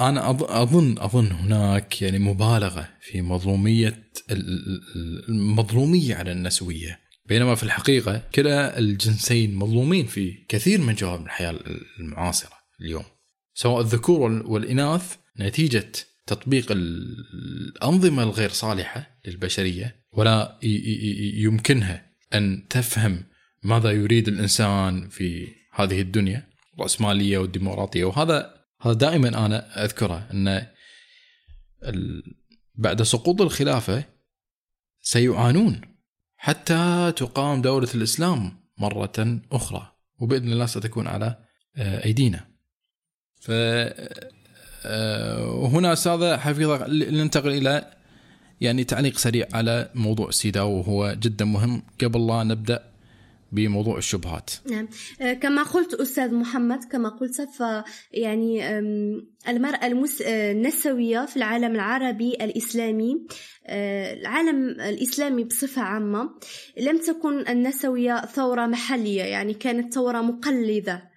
[0.00, 7.00] أنا اظن أظن هناك يعني مبالغة في مظلومية ال- ال- المظلوميه على النسوية.
[7.26, 11.54] بينما في الحقيقة كلا الجنسين مظلومين في كثير من جوانب الحياة
[12.00, 13.04] المعاصرة اليوم.
[13.54, 15.92] سواء الذكور وال- والإناث نتيجة
[16.26, 20.58] تطبيق ال- الأنظمة الغير صالحة للبشرية ولا
[21.34, 23.24] يمكنها أن تفهم
[23.62, 30.48] ماذا يريد الإنسان في هذه الدنيا الرأسمالية والديمقراطية وهذا هذا دائما أنا أذكره أن
[31.84, 32.22] ال...
[32.74, 34.04] بعد سقوط الخلافة
[35.00, 35.80] سيعانون
[36.36, 41.38] حتى تقام دولة الإسلام مرة أخرى وبإذن الله ستكون على
[41.76, 42.46] آه، أيدينا.
[43.40, 43.50] ف
[45.62, 47.90] وهنا أستاذ حفيظه ننتقل إلى
[48.60, 51.82] يعني تعليق سريع على موضوع سيداو وهو جدا مهم.
[52.02, 52.90] قبل لا نبدأ
[53.52, 54.50] بموضوع الشبهات.
[54.70, 54.88] نعم.
[55.20, 57.62] آه، كما قلت أستاذ محمد كما قلت ف
[58.12, 58.78] يعني
[59.48, 60.22] المرأة المس...
[60.22, 63.26] آه، النسوية في العالم العربي الإسلامي
[63.66, 66.30] آه، العالم الإسلامي بصفة عامة
[66.80, 71.10] لم تكن النسوية ثورة محلية يعني كانت ثورة مقلدة.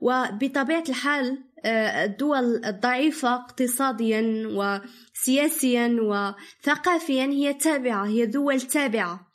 [0.00, 9.30] وبطبيعة الحال آه، الدول الضعيفة اقتصاديا وسياسيا وثقافيا هي تابعة هي دول تابعة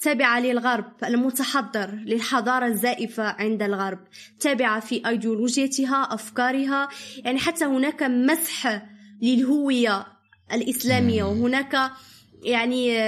[0.00, 3.98] تابعة للغرب المتحضر للحضارة الزائفة عند الغرب
[4.40, 6.88] تابعة في أيديولوجيتها أفكارها.
[7.24, 8.82] يعني حتى هناك مسح
[9.22, 10.06] للهوية
[10.52, 11.90] الإسلامية وهناك
[12.42, 12.98] يعني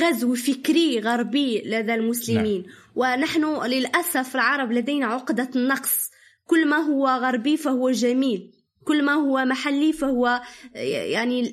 [0.00, 2.62] غزو فكري غربي لدى المسلمين.
[2.62, 2.72] نعم.
[2.94, 6.13] ونحن للأسف العرب لدينا عقدة النقص
[6.46, 8.52] كل ما هو غربي فهو جميل
[8.84, 10.42] كل ما هو محلي فهو
[10.74, 11.52] يعني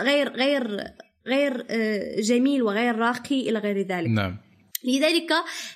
[0.00, 0.84] غير غير
[1.26, 4.08] غير آه، جميل وغير راقي إلى غير ذلك.
[4.08, 4.38] نعم.
[4.84, 5.32] لذلك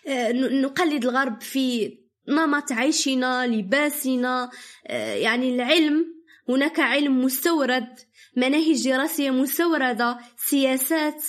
[0.06, 1.98] آه، نقلد الغرب في
[2.28, 4.50] نمط عيشنا لباسنا
[4.86, 6.04] آه، يعني العلم
[6.48, 7.88] هناك علم مستورد
[8.36, 11.22] مناهج دراسية مستوردة سياسات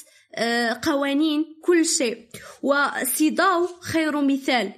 [0.84, 2.28] قوانين كل شيء.
[2.62, 4.72] وسيداو خير مثال.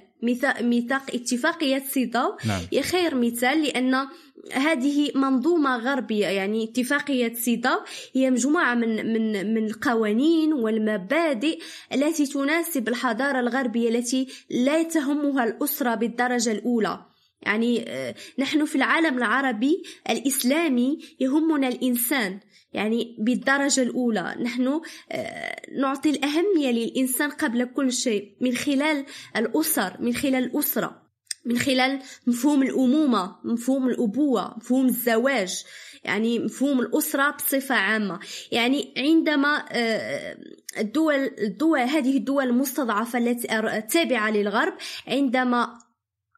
[0.62, 2.60] ميثاق اتفاقية سيداو نعم.
[2.72, 4.06] هي خير مثال لأن
[4.52, 7.80] هذه منظومة غربية يعني اتفاقية سيداو
[8.14, 11.60] هي مجموعة من من من القوانين والمبادئ
[11.92, 17.06] التي تناسب الحضارة الغربية التي لا تهمها الأسرة بالدرجة الأولى.
[17.42, 22.40] يعني آه، نحن في العالم العربي الإسلامي يهمنا الإنسان.
[22.72, 24.36] يعني بالدرجة الأولى.
[24.42, 24.80] نحن
[25.10, 29.06] آه، نعطي الأهمية للإنسان قبل كل شيء من خلال
[29.36, 31.02] الأسر من خلال الأسرة
[31.44, 35.64] من خلال مفهوم الأمومة مفهوم الأبوة مفهوم الزواج
[36.04, 38.20] يعني مفهوم الأسرة بصفة عامة.
[38.52, 40.36] يعني عندما آه،
[40.78, 43.46] الدول الدول هذه الدول المستضعفة التي
[43.90, 44.74] تابعة للغرب
[45.08, 45.78] عندما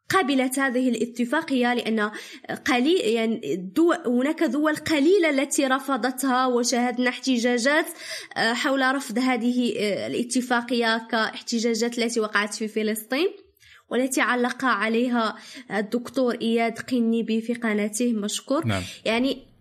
[0.09, 2.11] قبلت هذه الاتفاقية لأن
[2.67, 7.85] قليل يعني دول هناك دول قليلة التي رفضتها وشاهدنا احتجاجات
[8.37, 13.27] آه، حول رفض هذه آه، الاتفاقية كاحتجاجات التي وقعت في فلسطين
[13.89, 15.35] والتي علق عليها
[15.71, 18.67] الدكتور إياد قنيبي في قناته مشكور.
[18.67, 18.83] نعم.
[19.05, 19.52] يعني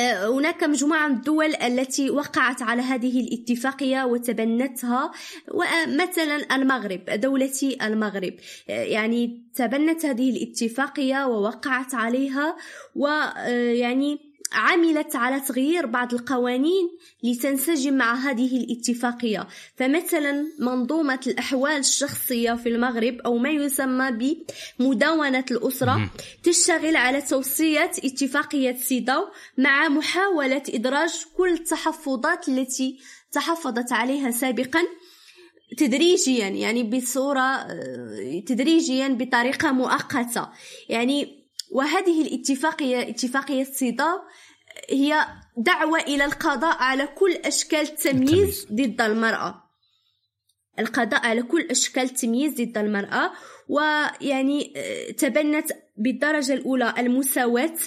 [0.00, 5.10] هناك مجموعة من الدول التي وقعت على هذه الاتفاقية وتبنتها
[5.50, 8.34] ومثلا المغرب دولتي المغرب.
[8.70, 12.56] آه، يعني تبنت هذه الاتفاقية ووقعت عليها
[12.94, 16.90] ويعني عملت على تغيير بعض القوانين
[17.22, 19.48] لتنسجم مع هذه الاتفاقية.
[19.76, 24.36] فمثلا منظومة الأحوال الشخصية في المغرب أو ما يسمى
[24.78, 26.10] بمدونة الأسرة
[26.42, 29.24] تشتغل على توصية اتفاقية سيداو
[29.58, 32.98] مع محاولة إدراج كل التحفظات التي
[33.32, 34.82] تحفظت عليها سابقا
[35.76, 37.66] تدريجيا يعني بصورة
[38.46, 40.48] تدريجيا بطريقة مؤقتة.
[40.88, 44.18] يعني وهذه الاتفاقية اتفاقية سيداو
[44.90, 49.64] هي دعوة إلى القضاء على كل أشكال التمييز ضد المرأة.
[50.78, 53.32] القضاء على كل أشكال التمييز ضد المرأة.
[53.68, 57.78] ويعني آه، تبنت بالدرجة الأولى المساواة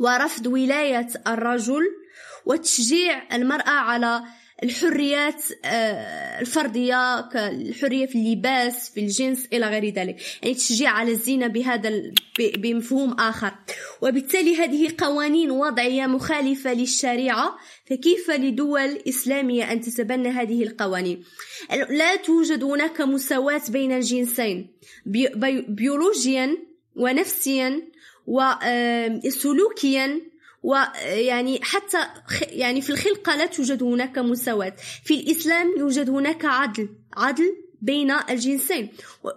[0.00, 1.82] ورفض ولاية الرجل
[2.46, 4.22] وتشجيع المرأة على
[4.62, 10.16] الحريات آه، الفردية كالحرية في اللباس في الجنس إلى غير ذلك.
[10.42, 12.12] يعني تشجيع على الزينة بهذا
[12.56, 13.52] بمفهوم آخر.
[14.02, 17.56] وبالتالي هذه قوانين وضعية مخالفة للشريعة
[17.90, 21.24] فكيف لدول إسلامية أن تتبنى هذه القوانين؟
[21.90, 24.66] لا توجد هناك مساواة بين الجنسين.
[25.68, 26.56] بيولوجيا
[26.96, 27.82] ونفسيا
[28.26, 30.20] وسلوكيا
[30.62, 31.98] ويعني حتى
[32.40, 34.76] يعني في الخلقة لا توجد هناك مساواة.
[35.04, 38.88] في الإسلام يوجد هناك عدل عدل بين الجنسين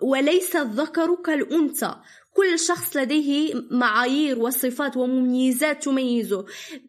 [0.02, 1.96] وليس الذكر كالأنثى.
[2.34, 6.46] كل شخص لديه معايير وصفات ومميزات تميزه.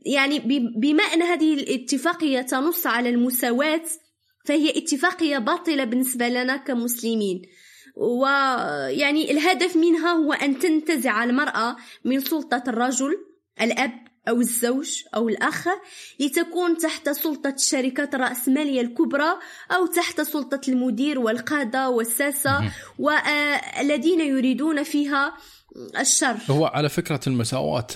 [0.07, 0.39] يعني
[0.77, 3.83] بما أن هذه الاتفاقية تنص على المساواة
[4.45, 7.43] فهي اتفاقية باطلة بالنسبة لنا كمسلمين.
[7.97, 13.19] ويعني الهدف منها هو أن تنتزع المرأة من سلطة الرجل
[13.61, 15.69] الأب أو الزوج أو الأخ
[16.21, 19.39] لتكون تحت سلطة الشركات الرأسمالية الكبرى
[19.71, 25.37] أو تحت سلطة المدير والقادة والساسة والذين يريدون فيها
[25.99, 26.37] الشر.
[26.51, 27.87] هو على فكرة المساواة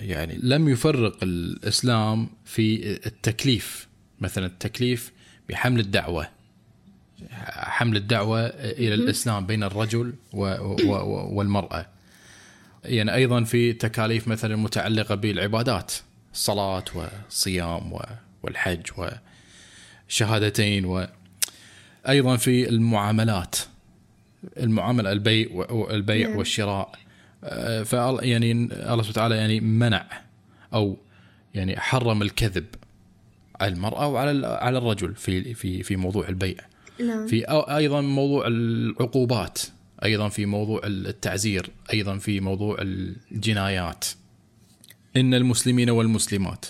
[0.00, 3.88] يعني لم يفرق الإسلام في التكليف.
[4.20, 5.12] مثلا التكليف
[5.48, 6.28] بحمل الدعوة.
[7.50, 10.14] حمل الدعوة إلى الإسلام بين الرجل
[11.32, 11.86] والمرأة.
[12.84, 15.92] يعني أيضا في تكاليف مثلا متعلقة بالعبادات
[16.32, 17.92] الصلاه والصيام
[18.42, 18.86] والحج
[20.08, 23.56] وشهادتين وأيضا في المعاملات
[24.56, 26.38] المعاملة البيع والبيع نعم.
[26.38, 26.92] والشراء
[27.44, 30.06] آه، ف يعني الله سبحانه وتعالى يعني منع
[30.74, 30.96] أو
[31.54, 32.66] يعني حرم الكذب
[33.60, 36.56] على المرأة وعلى على الرجل في في في موضوع البيع
[37.00, 37.26] نعم.
[37.26, 39.58] في أيضا موضوع العقوبات
[40.04, 44.04] أيضا في موضوع التعزير أيضا في موضوع الجنايات.
[45.16, 46.66] إن المسلمين والمسلمات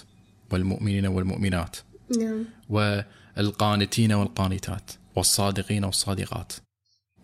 [0.53, 1.77] والمؤمنين والمؤمنات
[2.19, 2.45] نعم.
[2.69, 6.53] والقانتين والقانتات والصادقين والصادقات.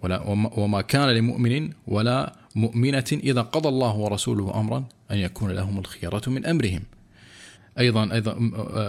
[0.03, 0.21] ولا
[0.57, 6.47] وما كان لمؤمن ولا مؤمنة إذا قضى الله ورسوله أمرا أن يكون لهم الخيرة من
[6.47, 6.83] أمرهم.
[7.79, 8.37] أيضا أيضا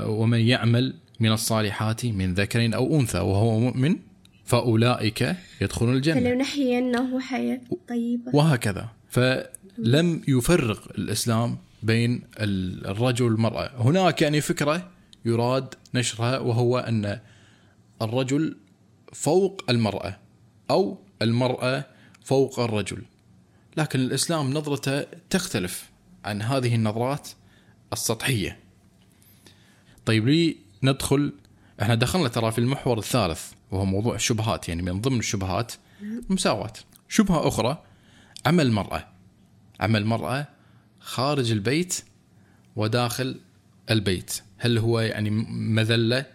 [0.08, 3.96] ومن يعمل من الصالحات من ذكر أو أنثى وهو مؤمن
[4.48, 6.20] فأولئك يدخلون الجنة.
[6.20, 8.36] فلنحيينه حياة طيبة.
[8.36, 8.90] وهكذا.
[9.10, 13.72] فلم يفرق الإسلام بين الرجل والمرأة.
[13.78, 14.92] هناك يعني فكرة
[15.26, 17.20] يراد نشرها وهو أن
[18.02, 18.58] الرجل
[19.14, 20.18] فوق المرأة
[20.72, 21.86] أو المرأة
[22.24, 23.02] فوق الرجل.
[23.78, 25.90] لكن الإسلام نظرته تختلف
[26.26, 27.30] عن هذه النظرات
[27.94, 28.60] السطحية.
[30.06, 31.34] طيب لي ندخل.
[31.82, 33.57] إحنا دخلنا ترى في المحور الثالث.
[33.72, 36.74] وهو موضوع الشبهات يعني من ضمن الشبهات المساواة.
[37.10, 37.84] شبهة أخرى
[38.46, 39.08] عمل المرأة
[39.80, 40.48] عمل المرأة
[41.00, 42.04] خارج البيت
[42.76, 43.40] وداخل
[43.92, 44.42] البيت.
[44.58, 46.26] هل هو يعني مذلة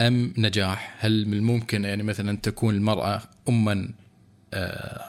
[0.00, 3.88] أم نجاح؟ هل من الممكن يعني مثلا تكون المرأة أما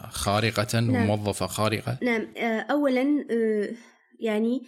[0.10, 0.96] خارقة نعم.
[0.96, 2.28] وموظفة خارقة؟ نعم.
[2.38, 3.70] آه، أولا آه،
[4.20, 4.64] يعني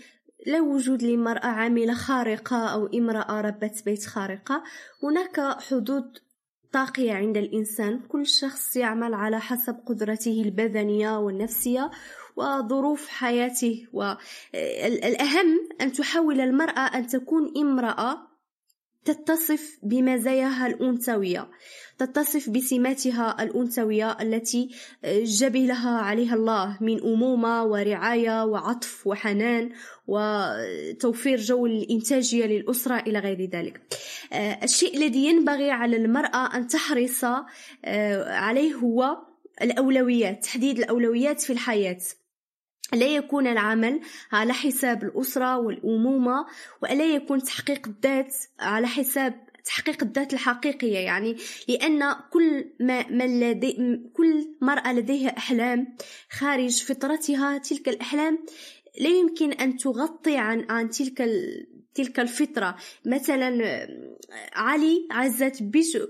[0.48, 4.64] لا وجود لمرأة عاملة خارقة أو امرأة ربة بيت خارقة
[5.04, 6.18] هناك حدود
[6.72, 11.92] طاقية عند الإنسان كل شخص يعمل على حسب قدرته البدنية والنفسية
[12.36, 13.88] وظروف حياته.
[13.94, 18.28] والأهم أن تحاول المرأة أن تكون امرأة
[19.14, 21.50] تتصف بمزاياها الأنثوية
[21.98, 24.70] تتصف بسماتها الأنثوية التي
[25.06, 29.70] جبلها عليها الله من أمومة ورعاية وعطف وحنان
[30.08, 33.82] وتوفير جو الإنتاجية للأسرة إلى غير ذلك.
[34.64, 37.26] الشيء الذي ينبغي على المرأة أن تحرص
[38.28, 39.18] عليه هو
[39.62, 42.00] الأولويات تحديد الأولويات في الحياة.
[42.94, 46.46] لا يكون العمل على حساب الأسرة والأمومة
[46.82, 50.98] وألا يكون تحقيق الذات على حساب تحقيق الذات الحقيقية.
[50.98, 51.38] يعني
[51.68, 55.96] لأن كل ما من لدي كل مرأة لديها أحلام
[56.30, 58.40] خارج فطرتها تلك الأحلام
[59.00, 61.22] لا يمكن أن تغطي عن عن تلك
[61.94, 62.76] تلك الفطرة.
[63.06, 63.88] مثلا
[64.54, 65.64] علي عزت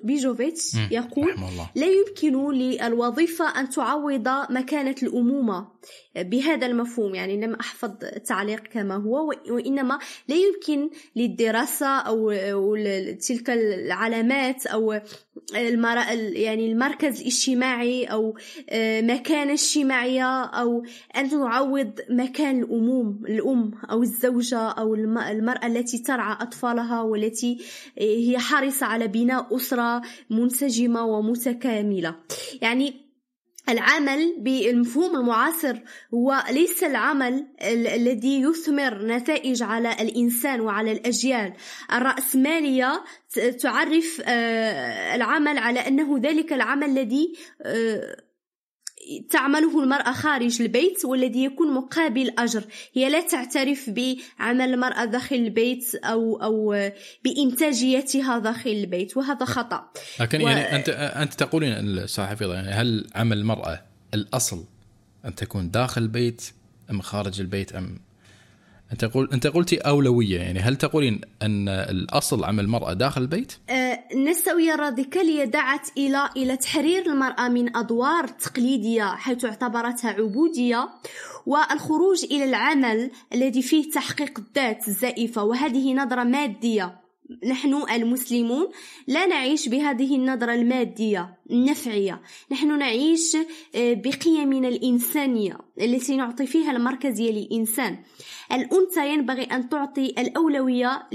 [0.03, 1.35] بيجوفيتش يقول
[1.75, 5.67] لا يمكن للوظيفة أن تعوض مكانة الأمومة.
[6.15, 12.31] بهذا المفهوم يعني لم أحفظ التعليق كما هو وإنما لا يمكن للدراسة أو
[13.27, 15.01] تلك العلامات أو
[15.53, 18.37] يعني المركز الاجتماعي أو
[18.69, 20.83] آه، مكانة اجتماعية أو
[21.17, 27.57] أن تعوض مكان الأموم الأم أو الزوجة أو المرأة التي ترعى أطفالها والتي
[27.99, 32.15] آه، هي حريصة على بناء أسرة منسجمة ومتكاملة.
[32.61, 33.09] يعني
[33.69, 35.77] العمل بالمفهوم المعاصر
[36.13, 41.53] هو ليس العمل الذي يثمر نتائج على الإنسان وعلى الأجيال.
[41.93, 43.03] الرأسمالية
[43.61, 48.28] تعرف آه، العمل على أنه ذلك العمل الذي آه،
[49.29, 52.63] تعمله المرأة خارج البيت والذي يكون مقابل أجر.
[52.93, 56.89] هي لا تعترف بعمل المرأة داخل البيت أو أو
[57.23, 59.89] بإنتاجيتها داخل البيت وهذا خطأ.
[60.19, 60.47] لكن و...
[60.47, 63.81] يعني أنت أنت تقولين الصحفي يعني هل عمل المرأة
[64.13, 64.63] الأصل
[65.25, 66.41] أن تكون داخل البيت
[66.91, 67.99] أم خارج البيت أم
[68.91, 73.99] أنت قول أنت قلتي أولوية يعني هل تقولين أن الأصل عمل المرأة داخل البيت؟ أه
[74.13, 80.89] النسويه الراديكاليه دعت إلى إلى تحرير المرأة من أدوار تقليدية حيث اعتبرتها عبودية
[81.45, 87.08] والخروج إلى العمل الذي فيه تحقيق الذات الزائفه وهذه نظرة مادية
[87.45, 88.69] نحن المسلمون
[89.07, 92.21] لا نعيش بهذه النظرة المادية النفعية.
[92.51, 93.35] نحن نعيش
[93.75, 97.97] آه، بقيمنا الإنسانية التي نعطي فيها المركزية للإنسان.
[98.51, 101.07] الأنثى ينبغي أن تعطي الأولوية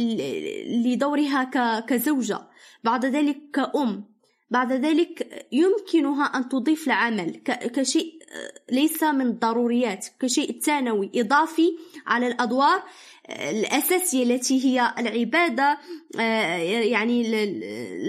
[0.84, 1.44] لدورها
[1.80, 2.40] كزوجة
[2.84, 4.14] بعد ذلك كأم.
[4.50, 12.26] بعد ذلك يمكنها أن تضيف العمل كشيء آه، ليس من الضروريات كشيء ثانوي إضافي على
[12.26, 12.82] الأدوار
[13.30, 15.78] الأساسية التي هي العبادة
[16.20, 17.24] آه، يعني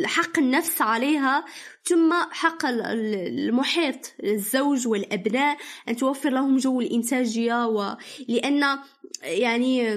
[0.05, 1.45] حق النفس عليها
[1.83, 5.57] ثم حق المحيط الزوج والأبناء
[5.89, 8.79] أن توفر لهم جو الإنتاجية ولأن
[9.23, 9.93] يعني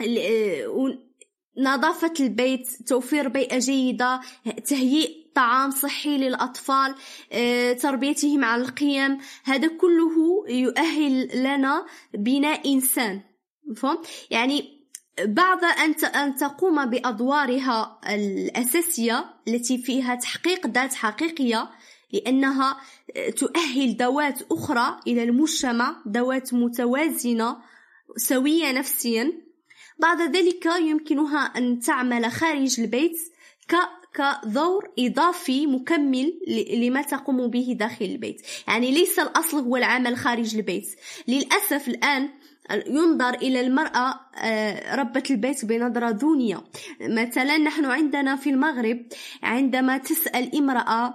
[0.00, 0.98] آه،
[1.58, 4.20] نظافة البيت توفير بيئة جيدة
[4.66, 6.94] تهيئ طعام صحي للأطفال
[7.32, 13.33] آه، تربيتهم على القيم هذا كله يؤهل لنا بناء إنسان.
[13.66, 13.98] مفهوم؟
[14.30, 14.84] يعني
[15.24, 21.70] بعد أن أن تقوم بأدوارها الأساسية التي فيها تحقيق ذات حقيقية
[22.12, 22.80] لأنها
[23.36, 27.56] تؤهل ذوات أخرى إلى المجتمع ذوات متوازنة
[28.16, 29.32] سوية نفسيا.
[29.98, 33.16] بعد ذلك يمكنها أن تعمل خارج البيت
[33.68, 33.74] ك
[34.14, 36.32] كدور إضافي مكمل
[36.74, 38.42] لما تقوم به داخل البيت.
[38.68, 40.86] يعني ليس الأصل هو العمل خارج البيت.
[41.28, 42.28] للأسف الآن
[42.70, 46.64] ينظر إلى المرأة آه، ربة البيت بنظرة دونية.
[47.00, 49.06] مثلا نحن عندنا في المغرب
[49.42, 51.14] عندما تسأل امرأة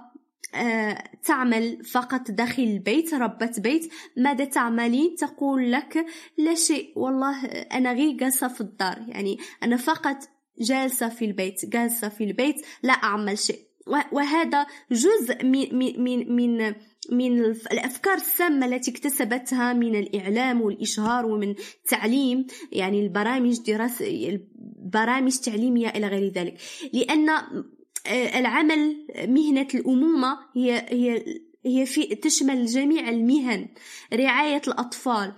[0.54, 6.06] آه، تعمل فقط داخل البيت ربة بيت ماذا تعملين تقول لك
[6.38, 9.04] لا شيء والله أنا غير جالسة في الدار.
[9.08, 10.16] يعني أنا فقط
[10.60, 13.69] جالسة في البيت جالسة في البيت لا أعمل شيء.
[14.12, 16.74] وهذا جزء من من من
[17.12, 24.06] من الأفكار السامة التي اكتسبتها من الإعلام والإشهار ومن التعليم يعني البرامج دراسة
[24.86, 26.56] البرامج التعليمية إلى غير ذلك.
[26.92, 31.24] لأن آه، العمل مهنة الأمومة هي هي
[31.66, 33.68] هي في تشمل جميع المهن.
[34.12, 35.34] رعاية الأطفال آه،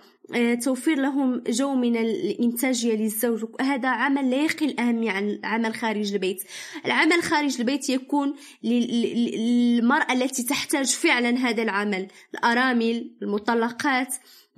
[0.64, 6.42] توفير لهم جو من الإنتاجية للزوج هذا عمل لا يقل أهمية عن العمل خارج البيت.
[6.86, 12.08] العمل خارج البيت يكون للمرأة التي تحتاج فعلا هذا العمل.
[12.34, 14.14] الأرامل المطلقات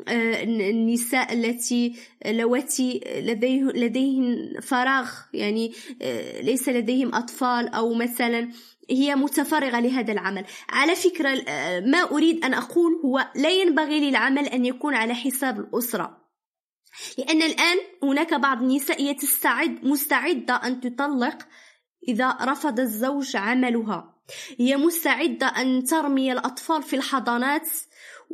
[0.09, 1.95] آه، النساء التي
[2.27, 5.73] لواتي لديه لديهن فراغ يعني
[6.03, 8.49] آه، ليس لديهم أطفال أو مثلا
[8.91, 10.45] هي متفرغة لهذا العمل.
[10.69, 11.31] على فكرة
[11.81, 16.25] ما أريد أن أقول هو لا ينبغي للعمل أن يكون على حساب الأسرة.
[17.19, 21.39] لأن الآن هناك بعض النساء هي تستعد مستعدة أن تطلق
[22.09, 24.15] إذا رفض الزوج عملها.
[24.59, 27.69] هي مستعدة أن ترمي الأطفال في الحضانات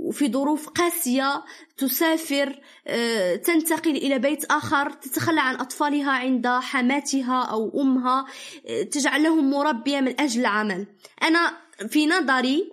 [0.01, 1.45] وفي ظروف قاسية
[1.77, 8.27] تسافر آه، تنتقل إلى بيت آخر تتخلى عن أطفالها عند حماتها أو أمها
[8.67, 10.87] آه، تجعل لهم مربية من أجل العمل.
[11.23, 11.53] أنا
[11.89, 12.73] في نظري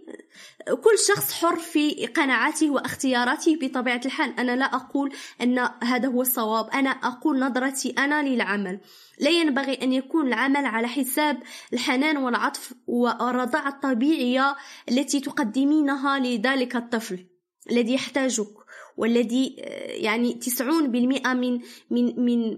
[0.76, 4.40] كل شخص حر في قناعاته واختياراته بطبيعة الحال.
[4.40, 6.70] أنا لا أقول أن هذا هو الصواب.
[6.70, 8.80] أنا أقول نظرتي أنا للعمل.
[9.20, 11.44] لا ينبغي أن يكون العمل على حساب
[11.74, 14.56] الحنان والعطف والرضاعة الطبيعية
[14.90, 17.26] التي تقدمينها لذلك الطفل
[17.72, 18.54] الذي يحتاجك
[18.98, 19.56] والذي
[19.88, 22.58] يعني 90% من من من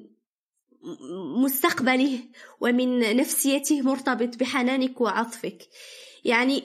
[1.43, 2.19] مستقبله
[2.61, 5.69] ومن نفسيته مرتبط بحنانك وعطفك.
[6.25, 6.63] يعني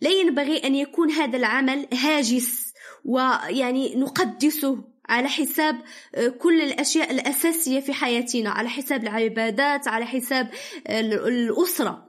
[0.00, 2.72] لا ينبغي أن يكون هذا العمل هاجس
[3.04, 5.80] ويعني نقدسه على حساب
[6.38, 10.50] كل الأشياء الأساسية في حياتنا على حساب العبادات على حساب
[10.88, 12.06] الأسرة.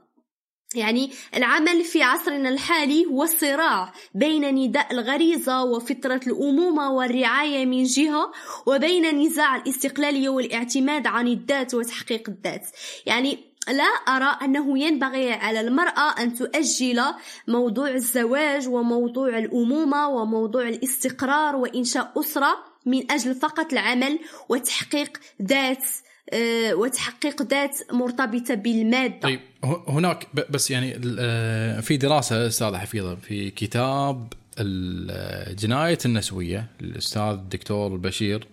[0.74, 8.32] يعني العمل في عصرنا الحالي هو صراع بين نداء الغريزة وفطرة الأمومة والرعاية من جهة
[8.66, 12.66] وبين نزاع الاستقلالية والإعتماد عن الذات وتحقيق الذات.
[13.06, 17.02] يعني لا أرى أنه ينبغي على المرأة أن تؤجل
[17.48, 22.56] موضوع الزواج وموضوع الأمومة وموضوع الاستقرار وإنشاء أسرة
[22.86, 25.84] من أجل فقط العمل وتحقيق ذات
[26.32, 29.20] آه، وتحقيق ذات مرتبطة بالمادة.
[29.20, 29.40] طيب
[29.88, 38.46] هناك بس يعني آه، في دراسة أستاذ حفيظة في كتاب الجناية النسوية الأستاذ الدكتور بشير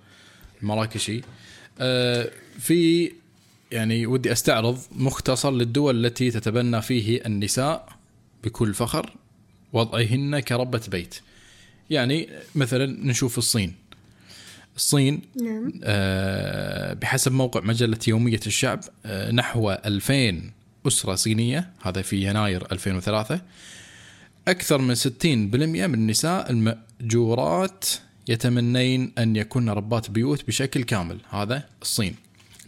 [0.62, 1.22] المراكشي
[1.80, 3.12] آه، في
[3.72, 7.90] يعني ودي أستعرض مختصر للدول التي تتبنى فيه النساء
[8.44, 9.14] بكل فخر
[9.74, 11.16] وضعهن كربة بيت.
[11.90, 13.74] يعني مثلا نشوف الصين.
[14.76, 15.74] الصين نعم.
[15.84, 20.42] آه بحسب موقع مجلة يومية الشعب آه نحو 2000
[20.88, 23.42] أسرة صينية هذا في يناير 2003
[24.48, 27.86] أكثر من 60% من النساء المأجورات
[28.28, 31.18] يتمنين أن يكون ربات بيوت بشكل كامل.
[31.30, 32.16] هذا الصين.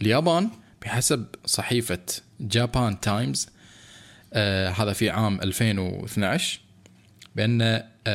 [0.02, 0.50] اليابان
[0.82, 1.98] بحسب صحيفة
[2.40, 3.48] جابان تايمز
[4.32, 6.60] آه هذا في عام 2012
[7.36, 8.12] بأن 51%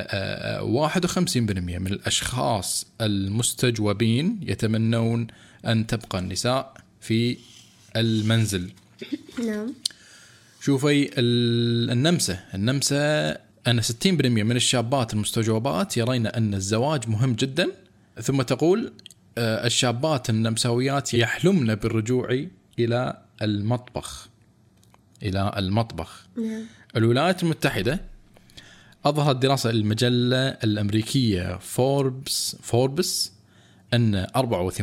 [1.40, 5.28] من الأشخاص المستجوبين يتمنون
[5.66, 7.38] أن تبقى النساء في
[7.96, 8.72] المنزل.
[9.46, 9.74] نعم.
[10.62, 12.98] شوفي النمسة النمسة
[13.68, 13.86] أن 60%
[14.22, 17.68] من الشابات المستجوبات يرين أن الزواج مهم جدا
[18.22, 22.46] ثم تقول آه، الشابات النمساويات يحلمن بالرجوع
[22.80, 24.30] إلى المطبخ.
[25.24, 26.28] إلى المطبخ.
[26.38, 26.66] نعم.
[26.96, 28.02] الولايات المتحدة
[29.06, 33.32] أظهرت دراسة المجلة الأمريكية فوربس فوربس
[33.94, 34.80] أن 84%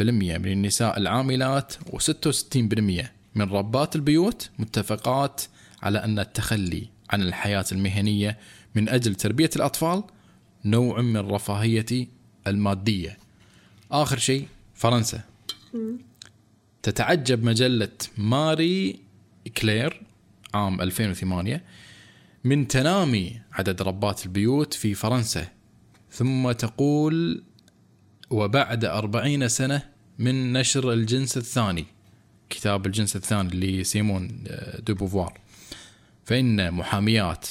[0.00, 3.04] من النساء العاملات و66%
[3.34, 5.42] من ربات البيوت متفقات
[5.82, 8.38] على أن التخلي عن الحياة المهنية
[8.74, 10.04] من أجل تربية الأطفال
[10.64, 12.08] نوع من الرفاهية
[12.46, 13.18] المادية.
[13.92, 15.20] آخر شيء فرنسا.
[16.82, 17.88] تتعجب مجلة
[18.18, 19.00] ماري
[19.56, 20.02] كلير
[20.54, 21.64] عام 2008
[22.44, 25.48] من تنامي عدد ربات البيوت في فرنسا.
[26.10, 27.42] ثم تقول
[28.30, 29.82] وبعد أربعين سنة
[30.18, 31.84] من نشر الجنس الثاني
[32.50, 34.44] كتاب الجنس الثاني لسيمون
[34.86, 35.38] دوبوفوار
[36.24, 37.46] فإن محاميات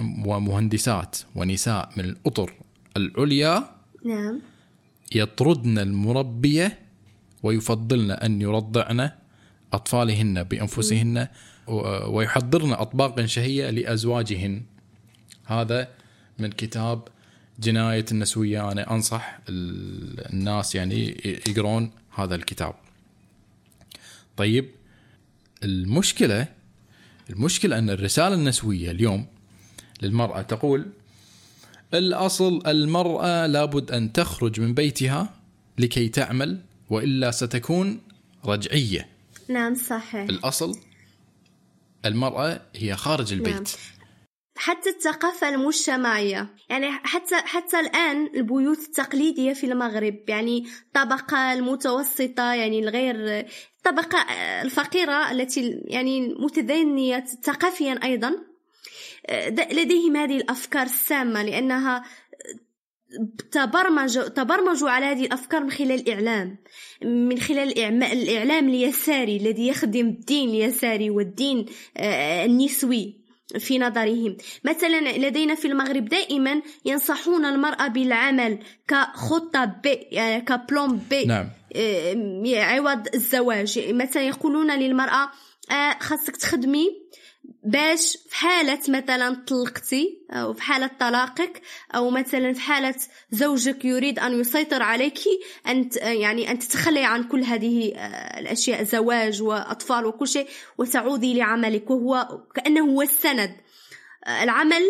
[0.00, 2.52] ومهندسات ونساء من الأطر
[2.96, 3.70] العليا
[4.04, 4.40] نعم.
[5.14, 6.78] يطردن المربية
[7.42, 9.10] ويفضلن أن يرضعن
[9.72, 11.28] أطفالهن بأنفسهن
[12.06, 14.62] ويحضرن أطباقا شهية لأزواجهن.
[15.44, 15.88] هذا
[16.38, 17.08] من كتاب
[17.60, 18.72] جناية النسوية.
[18.72, 21.16] أنا أنصح الناس يعني
[21.48, 22.74] يقرون هذا الكتاب.
[24.36, 24.70] طيب
[25.64, 26.48] المشكلة
[27.30, 29.26] المشكلة أن الرسالة النسوية اليوم
[30.02, 30.86] للمرأة تقول
[31.94, 35.34] الأصل المرأة لابد أن تخرج من بيتها
[35.78, 36.60] لكي تعمل
[36.90, 38.00] وإلا ستكون
[38.44, 39.08] رجعية.
[39.48, 40.22] نعم صحيح.
[40.22, 40.78] الأصل
[42.04, 43.54] المرأة هي خارج البيت.
[43.54, 43.64] نعم.
[44.56, 52.78] حتى الثقافة المجتمعية يعني حتى حتى الآن البيوت التقليدية في المغرب يعني الطبقة المتوسطة يعني
[52.78, 54.18] الغير الطبقة
[54.62, 58.34] الفقيرة التي يعني متدينية ثقافيا أيضا
[59.72, 62.04] لديهم هذه الأفكار السامة لأنها
[63.52, 66.56] تبرمج تبرمجوا على هذه الأفكار من خلال الإعلام.
[67.02, 71.66] من خلال الإعلام اليساري الذي يخدم الدين اليساري والدين
[71.96, 73.26] آه، النسوي
[73.58, 74.36] في نظرهم.
[74.64, 78.58] مثلا لدينا في المغرب دائما ينصحون المرأة بالعمل
[78.88, 81.48] كخطة ب يعني كبلون ب نعم.
[81.76, 83.92] آه، عوض الزواج.
[83.92, 85.30] مثلا يقولون للمرأة
[85.70, 87.06] آه، خاصك تخدمي
[87.64, 91.62] باش في حالة مثلا طلقتي أو في حالة طلاقك
[91.94, 92.94] أو مثلا في حالة
[93.30, 95.18] زوجك يريد أن يسيطر عليك
[95.68, 101.90] أن يعني أن تتخلي عن كل هذه آه، الأشياء زواج وأطفال وكل شيء وتعودي لعملك
[101.90, 103.56] وهو كأنه هو السند.
[104.24, 104.82] آه، العمل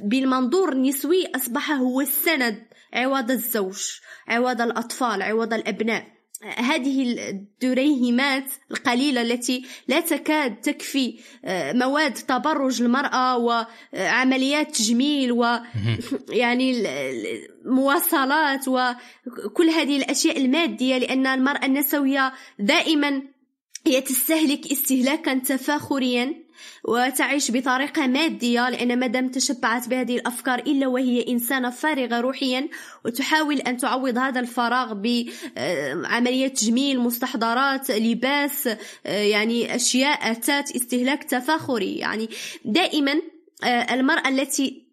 [0.00, 6.13] بالمنظور النسوي أصبح هو السند عوض الزوج عوض الأطفال عوض الأبناء.
[6.44, 15.44] هذه الدريهمات القليلة التي لا تكاد تكفي آه، مواد تبرج المرأة وعمليات تجميل و
[16.28, 16.86] يعني
[17.64, 23.22] المواصلات وكل هذه الأشياء المادية لأن المرأة النسوية دائما
[23.86, 26.43] هي تستهلك استهلاكا تفاخريا.
[26.84, 32.68] وتعيش بطريقة مادية لأن مادام تشبعت بهذه الأفكار إلا وهي إنسانة فارغة روحيا
[33.04, 38.68] وتحاول أن تعوض هذا الفراغ بعمليات تجميل مستحضرات لباس
[39.04, 41.96] يعني أشياء أتات استهلاك تفاخري.
[41.96, 42.28] يعني
[42.64, 43.14] دائما
[43.64, 44.84] المرأة التي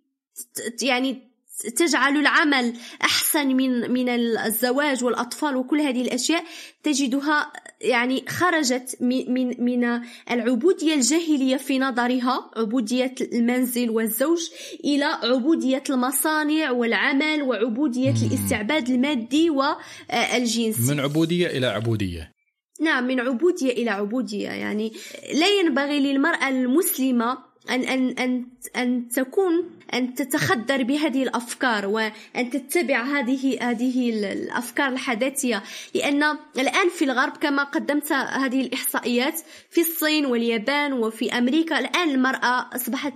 [0.82, 1.32] يعني
[1.78, 6.44] تجعل العمل أحسن من من الزواج والأطفال وكل هذه الأشياء
[6.84, 7.52] تجدها
[7.84, 10.02] يعني خرجت من من
[10.32, 14.40] العبوديه الجاهلية في نظرها عبوديه المنزل والزوج
[14.86, 22.34] إلى عبوديه المصانع والعمل وعبوديه الاستعباد المادي والجنسي من عبودية إلى عبودية.
[22.82, 24.50] نعم من عبودية إلى عبودية.
[24.50, 24.92] يعني
[25.34, 28.46] لا ينبغي للمرأة المسلمة أن أن أن
[28.76, 35.64] أن تكون أن تتخدر بهذه الأفكار وأن تتبع هذه هذه الأفكار الحداثية.
[35.96, 36.24] لأن
[36.60, 43.14] الآن في الغرب كما قدمت هذه الإحصائيات في الصين واليابان وفي أمريكا الآن المرأة أصبحت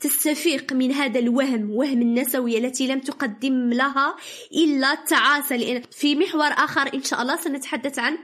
[0.00, 4.16] تستفيق من هذا الوهم وهم النسوية التي لم تقدم لها
[4.52, 8.18] إلا التعاسة لأن في محور آخر إن شاء الله سنتحدث عن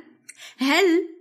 [0.59, 1.14] هل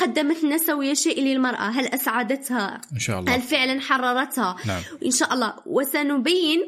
[0.00, 1.70] قدمت النسوية شيء للمرأة.
[1.70, 3.34] هل أسعدتها؟ إن شاء الله.
[3.34, 4.82] هل فعلا حررتها؟ نعم.
[5.06, 5.54] إن شاء الله.
[5.66, 6.60] وسنبين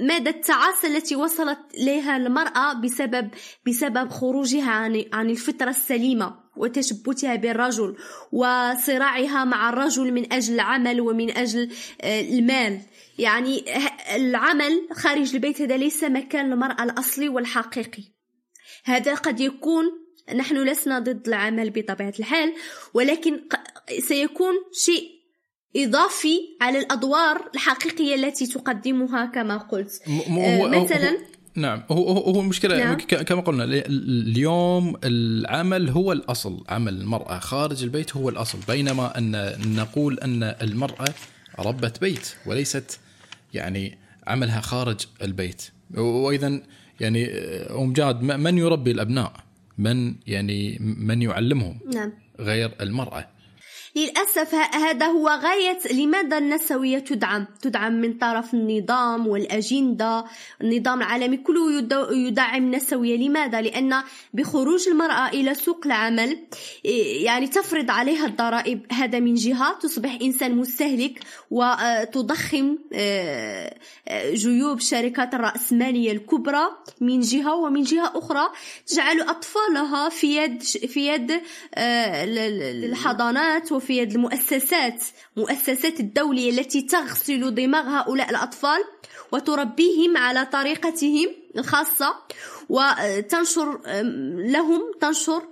[0.00, 3.30] مدى التعاسة التي وصلت إليها المرأة بسبب
[3.66, 7.96] بسبب خروجها عن عن الفطرة السليمة وتشبتها بالرجل
[8.32, 11.70] وصراعها مع الرجل من أجل العمل ومن أجل
[12.00, 12.80] آه، المال.
[13.18, 13.64] يعني
[14.14, 18.02] العمل خارج البيت هذا ليس مكان المرأة الأصلي والحقيقي.
[18.84, 22.52] هذا قد يكون نحن لسنا ضد العمل بطبيعة الحال
[22.94, 23.40] ولكن
[23.98, 25.16] سيكون شيء
[25.76, 30.02] إضافي على الأدوار الحقيقية التي تقدمها كما قلت.
[30.28, 31.18] هو مثلا
[31.54, 32.96] نعم هو هو هو المشكلة نعم.
[32.96, 36.64] كما قلنا اليوم العمل هو الأصل.
[36.68, 41.14] عمل المرأة خارج البيت هو الأصل بينما أن نقول أن المرأة
[41.58, 43.00] ربة بيت وليست
[43.54, 45.62] يعني عملها خارج البيت.
[45.96, 46.62] وإذا
[47.00, 47.28] يعني
[47.70, 49.45] أم جاد من يربي الأبناء؟
[49.78, 52.12] من يعني من يعلمهم نعم.
[52.40, 53.28] غير المرأة
[53.96, 60.24] للأسف هذا هو غاية لماذا النسوية تدعم تدعم من طرف النظام والأجندة.
[60.62, 61.78] النظام العالمي كله
[62.12, 64.02] يدعم النسوية لماذا؟ لأن
[64.34, 66.38] بخروج المرأة إلى سوق العمل
[67.24, 68.86] يعني تفرض عليها الضرائب.
[68.92, 69.78] هذا من جهة.
[69.78, 71.20] تصبح إنسان مستهلك
[71.50, 73.74] وتضخم آه،
[74.08, 76.64] آه، جيوب شركات الرأسمالية الكبرى
[77.00, 78.48] من جهة ومن جهة أخرى.
[78.86, 81.30] تجعل أطفالها في يد في يد
[81.74, 82.24] آه،
[82.84, 85.04] الحضانات وفي في يد المؤسسات
[85.36, 88.80] مؤسسات الدولية التي تغسل دماغ هؤلاء الأطفال
[89.32, 92.14] وتربيهم على طريقتهم الخاصة
[92.68, 93.80] وتنشر
[94.52, 95.42] لهم تنشر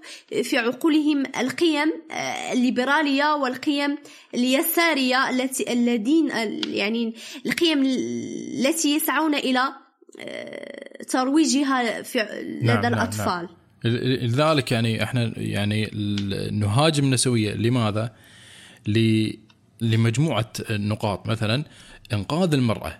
[0.42, 3.98] في عقولهم القيم آه، الليبرالية والقيم
[4.34, 6.28] اليسارية التي الذين
[6.68, 7.14] يعني
[7.46, 9.72] القيم التي يسعون إلى
[10.20, 13.64] آه، ترويجها في لدى نعم, نعم، الأطفال نعم نعم.
[14.24, 15.90] لذلك يعني إحنا يعني
[16.52, 18.12] نهاجم النسويه لماذا؟
[19.80, 21.64] لمجموعة نقاط مثلا
[22.12, 22.98] إنقاذ المرأة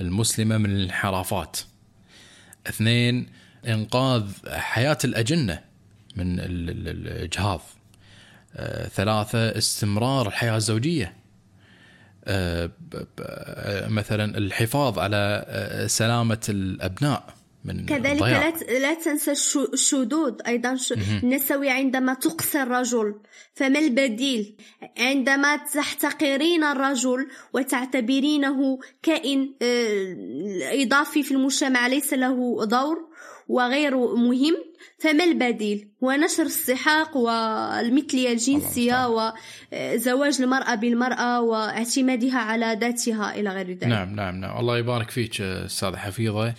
[0.00, 1.60] المسلمة من الانحرافات.
[2.66, 3.26] اثنين
[3.66, 5.60] إنقاذ حياة الأجنة
[6.16, 7.60] من الاجهاض.
[8.56, 11.14] آه، ثلاثة استمرار الحياة الزوجية.
[12.24, 12.70] آه،
[13.88, 19.32] مثلا الحفاظ على آه، سلامة الأبناء من كذلك لا لا تنسى
[19.72, 20.76] الشذوذ أيضا
[21.22, 23.14] النسوي عندما تقصي الرجل
[23.54, 24.56] فما البديل؟
[24.98, 30.16] عندما تحتقرين الرجل وتعتبرينه كائن آه،
[30.82, 32.96] إضافي في المجتمع ليس له دور
[33.48, 34.56] وغير مهم
[34.98, 43.70] فما البديل؟ هو نشر السحاق والمثلية الجنسية وزواج المرأة بالمرأة واعتمادها على ذاتها إلى غير
[43.70, 43.84] ذلك.
[43.84, 44.58] نعم نعم نعم.
[44.58, 46.54] الله يبارك فيك أستاذة حفيظة.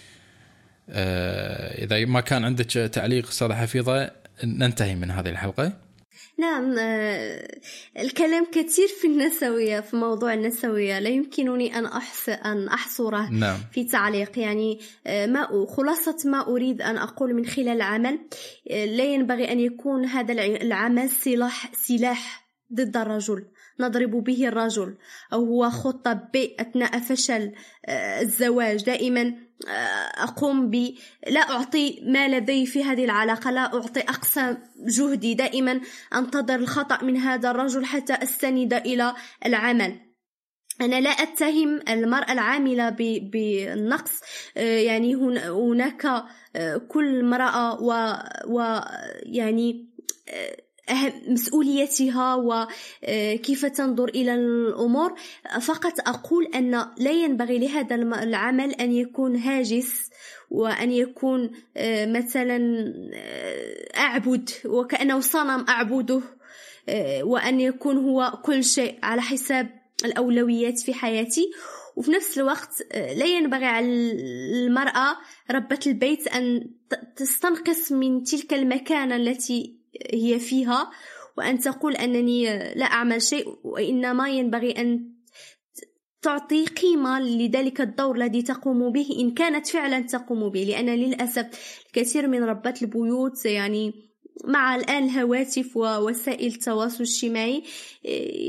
[0.89, 4.11] إذا ما كان عندك تعليق استاذه حفيظة
[4.43, 5.86] ننتهي من هذه الحلقة.
[6.39, 7.47] نعم آه،
[7.99, 10.99] الكلام كثير في النسوية في موضوع النسوية.
[10.99, 13.57] لا يمكنني أن أحص أن أحصره نعم.
[13.71, 14.39] في تعليق.
[14.39, 18.19] يعني آه، ما خلاصة ما أريد أن أقول من خلال العمل
[18.69, 23.45] لا ينبغي أن يكون هذا العمل سلاح سلاح ضد الرجل
[23.79, 24.95] نضرب به الرجل
[25.33, 27.51] أو هو خطة ب أثناء فشل
[28.21, 28.83] الزواج.
[28.83, 29.44] دائما
[30.17, 30.93] أقوم ب
[31.27, 35.81] لا أعطي ما لدي في هذه العلاقة لا أعطي أقصى جهدي دائما
[36.15, 39.13] أنتظر الخطأ من هذا الرجل حتى أستند إلى
[39.45, 39.99] العمل.
[40.81, 42.89] أنا لا أتهم المرأة العاملة
[43.21, 44.19] بالنقص.
[44.55, 46.23] يعني هناك
[46.87, 48.13] كل امرأة و,
[48.47, 48.81] و
[49.25, 49.89] يعني
[51.27, 55.13] مسؤوليتها وكيف تنظر إلى الأمور.
[55.61, 60.09] فقط أقول أن لا ينبغي لهذا العمل أن يكون هاجس
[60.49, 61.51] وأن يكون
[62.07, 62.59] مثلا
[63.97, 66.21] أعبد وكأنه صنم أعبده
[67.21, 69.69] وأن يكون هو كل شيء على حساب
[70.05, 71.51] الأولويات في حياتي.
[71.95, 73.88] وفي نفس الوقت لا ينبغي على
[74.65, 75.17] المرأة
[75.51, 76.69] ربة البيت أن
[77.15, 79.75] تستنقص من تلك المكانة التي
[80.13, 80.91] هي فيها
[81.37, 85.15] وأن تقول أنني لا أعمل شيء وإنما ينبغي أن
[86.21, 91.45] تعطي قيمة لذلك الدور الذي تقوم به إن كانت فعلا تقوم به لأن للأسف
[91.87, 93.93] الكثير من ربات البيوت يعني
[94.43, 97.63] مع الآن الهواتف ووسائل التواصل الاجتماعي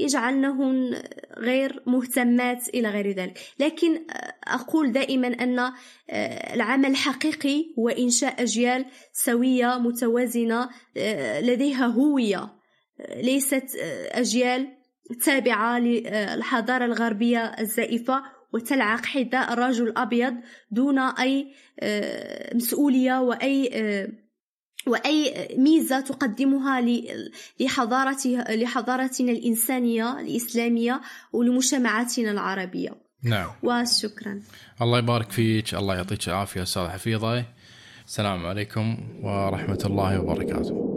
[0.05, 1.03] يجعلنهن
[1.39, 3.39] غير مهتمات إلى غير ذلك.
[3.59, 4.07] لكن
[4.45, 5.73] أقول دائما أن
[6.55, 10.69] العمل الحقيقي هو إنشاء أجيال سوية متوازنة
[11.41, 12.53] لديها هوية
[13.17, 13.65] ليست
[14.13, 14.69] أجيال
[15.25, 18.23] تابعة للحضارة الغربية الزائفة
[18.53, 20.35] وتلعق حذاء الرجل الأبيض
[20.71, 21.53] دون أي
[22.55, 23.71] مسؤولية وأي
[24.87, 26.85] وأي ميزة تقدمها
[27.61, 31.01] لحضارتها لحضارتنا الإنسانية الإسلامية
[31.33, 32.91] ولمجتمعاتنا العربية.
[33.23, 33.51] نعم.
[33.63, 34.41] وشكرا.
[34.83, 35.75] الله يبارك فيك.
[35.75, 37.45] الله يعطيك العافية أستاذ حفيظة.
[38.07, 40.96] السلام عليكم ورحمة الله وبركاته.